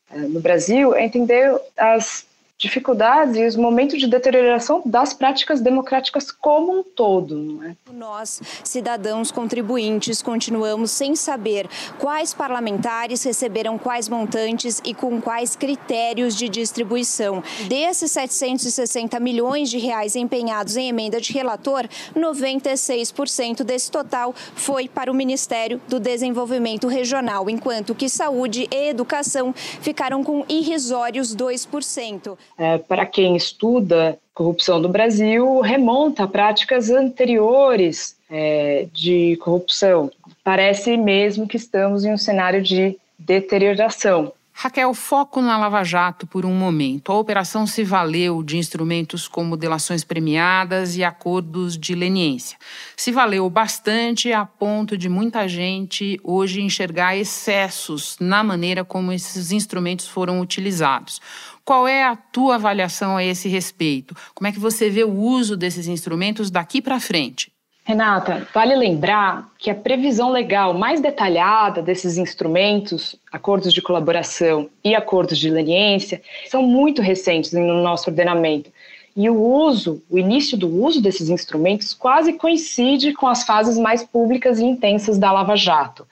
uh, 0.10 0.20
no 0.30 0.40
Brasil 0.40 0.96
é 0.96 1.06
entender 1.06 1.56
as 1.78 2.26
dificuldades 2.58 3.36
e 3.36 3.46
os 3.46 3.56
momentos 3.56 4.00
de 4.00 4.08
deterioração 4.08 4.82
das 4.84 5.14
práticas 5.14 5.62
democráticas 5.62 6.32
como 6.32 6.80
um 6.80 6.84
todo. 6.84 7.64
É? 7.64 7.76
Nós, 7.94 8.42
cidadãos 8.64 9.32
contribuintes, 9.32 10.24
continuamos 10.24 10.90
sem 10.90 11.16
saber 11.16 11.70
quais 12.00 12.34
parlamentares 12.34 13.24
receberam 13.24 13.78
quais 13.78 14.10
montantes 14.10 14.82
e 14.84 14.94
com 14.94 15.22
quais 15.22 15.56
critérios 15.56 16.36
de 16.36 16.50
distribuição. 16.50 17.44
Desses 17.68 18.12
760 18.12 19.20
milhões 19.20 19.70
de 19.70 19.78
reais 19.78 20.16
empenhados 20.16 20.76
em 20.78 20.90
emenda 20.90 21.22
de 21.22 21.32
relator, 21.34 21.88
96% 22.16 23.64
desse 23.64 23.92
total 23.92 24.34
foi 24.56 24.88
para 24.88 25.12
o 25.12 25.16
Ministério 25.16 25.80
do 25.88 26.00
Desenvolvimento 26.00 26.88
Regional, 26.88 27.50
enquanto 27.50 27.94
que 27.94 28.10
saúde 28.10 28.68
e 28.72 28.90
educação 28.90 29.54
ficaram 29.54 30.24
com 30.24 30.44
irrisórios 30.50 31.36
2% 31.36 32.36
é, 32.58 32.78
para 32.78 33.06
quem 33.06 33.36
estuda 33.36 34.18
corrupção 34.34 34.80
do 34.80 34.88
Brasil, 34.88 35.62
remonta 35.62 36.24
a 36.24 36.28
práticas 36.28 36.92
anteriores 36.92 38.16
é, 38.30 38.88
de 38.94 39.36
corrupção. 39.38 40.12
Parece 40.44 40.96
mesmo 40.96 41.48
que 41.48 41.58
estamos 41.58 42.06
em 42.06 42.14
um 42.14 42.18
cenário 42.18 42.62
de 42.62 42.98
deterioração. 43.18 44.32
Raquel, 44.60 44.92
foco 44.96 45.40
na 45.40 45.56
Lava 45.56 45.84
Jato 45.84 46.26
por 46.26 46.44
um 46.44 46.54
momento. 46.54 47.12
A 47.12 47.16
operação 47.20 47.68
se 47.68 47.84
valeu 47.84 48.42
de 48.42 48.58
instrumentos 48.58 49.28
como 49.28 49.56
delações 49.56 50.04
premiadas 50.04 50.98
e 50.98 51.04
acordos 51.04 51.78
de 51.78 51.94
leniência. 51.94 52.58
Se 52.96 53.12
valeu 53.12 53.48
bastante 53.52 54.34
a 54.34 54.46
ponto 54.46 54.98
de 54.98 55.10
muita 55.10 55.48
gente 55.48 56.20
hoje 56.24 56.64
enxergar 56.64 57.16
excessos 57.16 58.18
na 58.20 58.44
maneira 58.44 58.84
como 58.84 59.12
esses 59.12 59.52
instrumentos 59.52 60.08
foram 60.08 60.42
utilizados. 60.42 61.22
Qual 61.68 61.86
é 61.86 62.02
a 62.02 62.16
tua 62.16 62.56
avaliação 62.56 63.18
a 63.18 63.26
esse 63.26 63.50
respeito? 63.50 64.16
Como 64.34 64.48
é 64.48 64.54
que 64.54 64.60
você 64.60 64.90
vê 64.90 65.04
o 65.04 65.14
uso 65.14 65.58
desses 65.58 65.86
instrumentos 65.86 66.50
daqui 66.50 66.82
para 66.82 66.98
frente? 66.98 67.52
Renata, 67.84 68.48
vale 68.54 68.74
lembrar 68.74 69.50
que 69.60 69.70
a 69.70 69.76
previsão 69.76 70.32
legal 70.32 70.74
mais 70.74 71.02
detalhada 71.02 71.82
desses 71.82 72.18
instrumentos, 72.18 73.18
acordos 73.30 73.74
de 73.74 73.82
colaboração 73.82 74.70
e 74.82 74.96
acordos 74.96 75.38
de 75.38 75.50
leniência, 75.50 76.22
são 76.46 76.64
muito 76.64 77.02
recentes 77.02 77.52
no 77.52 77.84
nosso 77.84 78.10
ordenamento. 78.10 78.72
E 79.14 79.30
o 79.30 79.36
uso, 79.36 80.02
o 80.10 80.18
início 80.18 80.58
do 80.58 80.70
uso 80.70 81.02
desses 81.02 81.28
instrumentos 81.28 81.94
quase 81.94 82.32
coincide 82.32 83.12
com 83.12 83.28
as 83.28 83.44
fases 83.44 83.78
mais 83.78 84.06
públicas 84.06 84.58
e 84.58 84.64
intensas 84.64 85.18
da 85.18 85.34
Lava 85.34 85.58
Jato. 85.58 86.08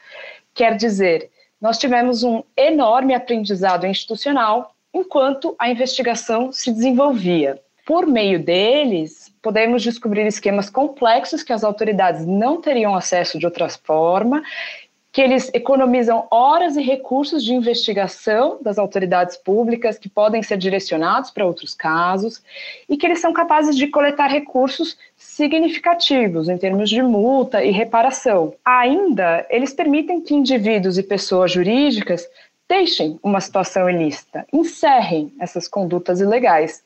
Quer 0.53 0.75
dizer, 0.75 1.29
nós 1.61 1.77
tivemos 1.77 2.23
um 2.23 2.43
enorme 2.57 3.13
aprendizado 3.13 3.87
institucional 3.87 4.74
enquanto 4.95 5.53
a 5.59 5.69
investigação 5.69 6.51
se 6.51 6.71
desenvolvia. 6.71 7.59
Por 7.85 8.07
meio 8.07 8.43
deles, 8.43 9.31
podemos 9.43 9.83
descobrir 9.83 10.25
esquemas 10.25 10.69
complexos 10.69 11.43
que 11.43 11.53
as 11.53 11.63
autoridades 11.63 12.25
não 12.25 12.59
teriam 12.59 12.95
acesso 12.95 13.37
de 13.37 13.45
outra 13.45 13.69
forma, 13.69 14.41
que 15.15 15.21
eles 15.21 15.49
economizam 15.53 16.27
horas 16.29 16.75
e 16.75 16.81
recursos 16.81 17.41
de 17.41 17.53
investigação 17.53 18.57
das 18.61 18.77
autoridades 18.77 19.37
públicas 19.37 19.97
que 19.97 20.09
podem 20.09 20.43
ser 20.43 20.57
direcionados 20.57 21.31
para 21.31 21.45
outros 21.45 21.73
casos 21.73 22.43
e 22.89 22.97
que 22.97 23.05
eles 23.05 23.21
são 23.21 23.31
capazes 23.31 23.77
de 23.77 23.87
coletar 23.87 24.27
recursos 24.27 24.97
significativos 25.15 26.49
em 26.49 26.57
termos 26.57 26.89
de 26.89 27.01
multa 27.01 27.63
e 27.63 27.71
reparação. 27.71 28.55
Ainda, 28.65 29.45
eles 29.49 29.73
permitem 29.73 30.19
que 30.19 30.35
indivíduos 30.35 30.97
e 30.97 31.03
pessoas 31.03 31.49
jurídicas 31.49 32.27
deixem 32.69 33.19
uma 33.23 33.39
situação 33.39 33.89
ilícita, 33.89 34.45
encerrem 34.51 35.33
essas 35.39 35.67
condutas 35.67 36.19
ilegais. 36.19 36.83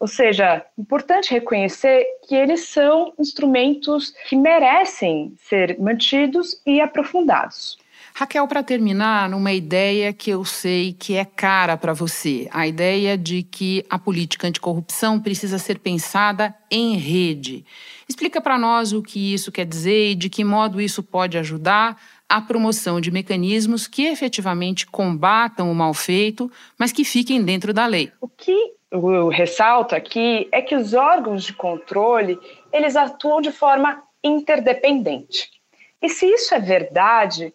Ou 0.00 0.08
seja, 0.08 0.64
importante 0.76 1.30
reconhecer 1.30 2.04
que 2.26 2.34
eles 2.34 2.68
são 2.68 3.12
instrumentos 3.18 4.12
que 4.28 4.36
merecem 4.36 5.32
ser 5.48 5.78
mantidos 5.78 6.60
e 6.66 6.80
aprofundados. 6.80 7.78
Raquel, 8.14 8.46
para 8.46 8.62
terminar, 8.62 9.32
uma 9.32 9.52
ideia 9.52 10.12
que 10.12 10.30
eu 10.30 10.44
sei 10.44 10.92
que 10.92 11.14
é 11.14 11.24
cara 11.24 11.78
para 11.78 11.94
você, 11.94 12.46
a 12.52 12.66
ideia 12.66 13.16
de 13.16 13.42
que 13.42 13.86
a 13.88 13.98
política 13.98 14.46
anticorrupção 14.46 15.18
precisa 15.18 15.58
ser 15.58 15.78
pensada 15.78 16.54
em 16.70 16.96
rede. 16.96 17.64
Explica 18.06 18.40
para 18.40 18.58
nós 18.58 18.92
o 18.92 19.02
que 19.02 19.32
isso 19.32 19.50
quer 19.50 19.64
dizer 19.64 20.10
e 20.10 20.14
de 20.14 20.28
que 20.28 20.44
modo 20.44 20.80
isso 20.80 21.02
pode 21.02 21.38
ajudar 21.38 21.96
a 22.32 22.40
promoção 22.40 22.98
de 22.98 23.10
mecanismos 23.10 23.86
que 23.86 24.06
efetivamente 24.06 24.86
combatam 24.86 25.70
o 25.70 25.74
mal 25.74 25.92
feito, 25.92 26.50
mas 26.78 26.90
que 26.90 27.04
fiquem 27.04 27.44
dentro 27.44 27.74
da 27.74 27.84
lei. 27.84 28.10
O 28.22 28.26
que 28.26 28.72
eu 28.90 29.28
ressalto 29.28 29.94
aqui 29.94 30.48
é 30.50 30.62
que 30.62 30.74
os 30.74 30.94
órgãos 30.94 31.44
de 31.44 31.52
controle 31.52 32.40
eles 32.72 32.96
atuam 32.96 33.42
de 33.42 33.52
forma 33.52 34.02
interdependente. 34.24 35.50
E 36.00 36.08
se 36.08 36.24
isso 36.24 36.54
é 36.54 36.58
verdade, 36.58 37.52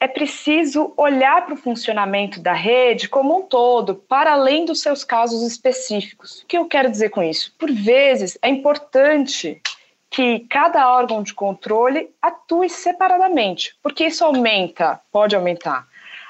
é 0.00 0.08
preciso 0.08 0.92
olhar 0.96 1.46
para 1.46 1.54
o 1.54 1.56
funcionamento 1.56 2.40
da 2.40 2.52
rede 2.52 3.08
como 3.08 3.38
um 3.38 3.42
todo, 3.42 3.94
para 3.94 4.32
além 4.32 4.64
dos 4.64 4.80
seus 4.80 5.04
casos 5.04 5.44
específicos. 5.46 6.42
O 6.42 6.46
que 6.48 6.58
eu 6.58 6.66
quero 6.66 6.90
dizer 6.90 7.10
com 7.10 7.22
isso? 7.22 7.54
Por 7.56 7.70
vezes 7.70 8.36
é 8.42 8.48
importante 8.48 9.62
que 10.10 10.40
cada 10.48 10.90
órgão 10.90 11.22
de 11.22 11.34
controle 11.34 12.10
atue 12.20 12.68
separadamente, 12.68 13.76
porque 13.82 14.06
isso 14.06 14.24
aumenta, 14.24 15.00
pode 15.12 15.36
aumentar 15.36 15.86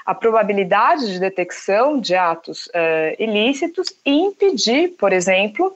a 0.09 0.15
probabilidade 0.15 1.05
de 1.05 1.19
detecção 1.19 1.99
de 1.99 2.15
atos 2.15 2.65
uh, 2.67 3.15
ilícitos 3.19 3.93
e 4.03 4.11
impedir, 4.11 4.95
por 4.97 5.13
exemplo, 5.13 5.75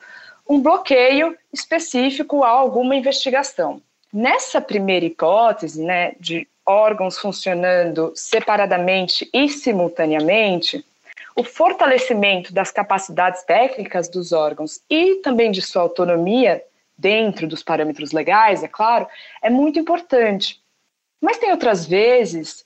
um 0.49 0.59
bloqueio 0.59 1.37
específico 1.53 2.43
a 2.43 2.49
alguma 2.49 2.95
investigação. 2.95 3.79
Nessa 4.11 4.59
primeira 4.59 5.05
hipótese, 5.05 5.83
né, 5.83 6.13
de 6.19 6.47
órgãos 6.65 7.19
funcionando 7.19 8.11
separadamente 8.15 9.29
e 9.31 9.47
simultaneamente, 9.47 10.83
o 11.35 11.43
fortalecimento 11.43 12.51
das 12.51 12.71
capacidades 12.71 13.43
técnicas 13.43 14.09
dos 14.09 14.31
órgãos 14.31 14.79
e 14.89 15.15
também 15.17 15.51
de 15.51 15.61
sua 15.61 15.83
autonomia, 15.83 16.63
dentro 17.03 17.45
dos 17.45 17.61
parâmetros 17.61 18.13
legais, 18.13 18.63
é 18.63 18.67
claro, 18.67 19.05
é 19.41 19.49
muito 19.49 19.77
importante. 19.77 20.63
Mas 21.21 21.37
tem 21.37 21.51
outras 21.51 21.85
vezes 21.85 22.65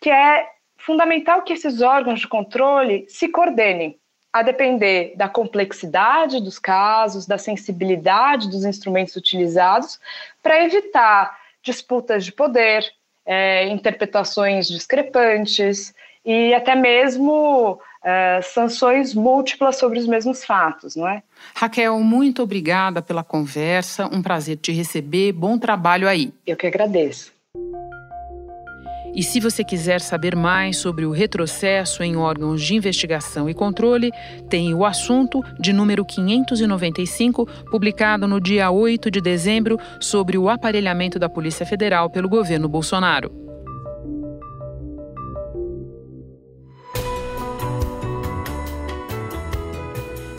que 0.00 0.08
é 0.08 0.48
fundamental 0.78 1.42
que 1.42 1.52
esses 1.52 1.82
órgãos 1.82 2.20
de 2.20 2.28
controle 2.28 3.04
se 3.08 3.28
coordenem, 3.28 3.98
a 4.32 4.42
depender 4.42 5.14
da 5.16 5.28
complexidade 5.28 6.40
dos 6.40 6.58
casos, 6.58 7.26
da 7.26 7.38
sensibilidade 7.38 8.50
dos 8.50 8.64
instrumentos 8.64 9.14
utilizados, 9.16 10.00
para 10.42 10.64
evitar 10.64 11.38
disputas 11.62 12.24
de 12.24 12.32
poder, 12.32 12.84
é, 13.26 13.66
interpretações 13.68 14.66
discrepantes 14.68 15.94
e 16.24 16.52
até 16.52 16.74
mesmo 16.74 17.80
é, 18.04 18.40
sanções 18.42 19.14
múltiplas 19.14 19.76
sobre 19.76 19.98
os 19.98 20.06
mesmos 20.06 20.44
fatos, 20.44 20.94
não 20.94 21.08
é? 21.08 21.22
Raquel, 21.54 21.98
muito 22.00 22.42
obrigada 22.42 23.00
pela 23.00 23.24
conversa, 23.24 24.06
um 24.12 24.22
prazer 24.22 24.58
te 24.58 24.72
receber, 24.72 25.32
bom 25.32 25.58
trabalho 25.58 26.06
aí. 26.06 26.32
Eu 26.46 26.56
que 26.56 26.66
agradeço. 26.66 27.32
E 29.14 29.22
se 29.22 29.38
você 29.38 29.62
quiser 29.62 30.00
saber 30.00 30.34
mais 30.34 30.76
sobre 30.76 31.06
o 31.06 31.12
retrocesso 31.12 32.02
em 32.02 32.16
órgãos 32.16 32.60
de 32.60 32.74
investigação 32.74 33.48
e 33.48 33.54
controle, 33.54 34.10
tem 34.50 34.74
o 34.74 34.84
assunto 34.84 35.40
de 35.58 35.72
número 35.72 36.04
595, 36.04 37.46
publicado 37.70 38.26
no 38.26 38.40
dia 38.40 38.72
8 38.72 39.12
de 39.12 39.20
dezembro, 39.20 39.78
sobre 40.00 40.36
o 40.36 40.48
aparelhamento 40.48 41.16
da 41.16 41.28
Polícia 41.28 41.64
Federal 41.64 42.10
pelo 42.10 42.28
governo 42.28 42.68
Bolsonaro. 42.68 43.43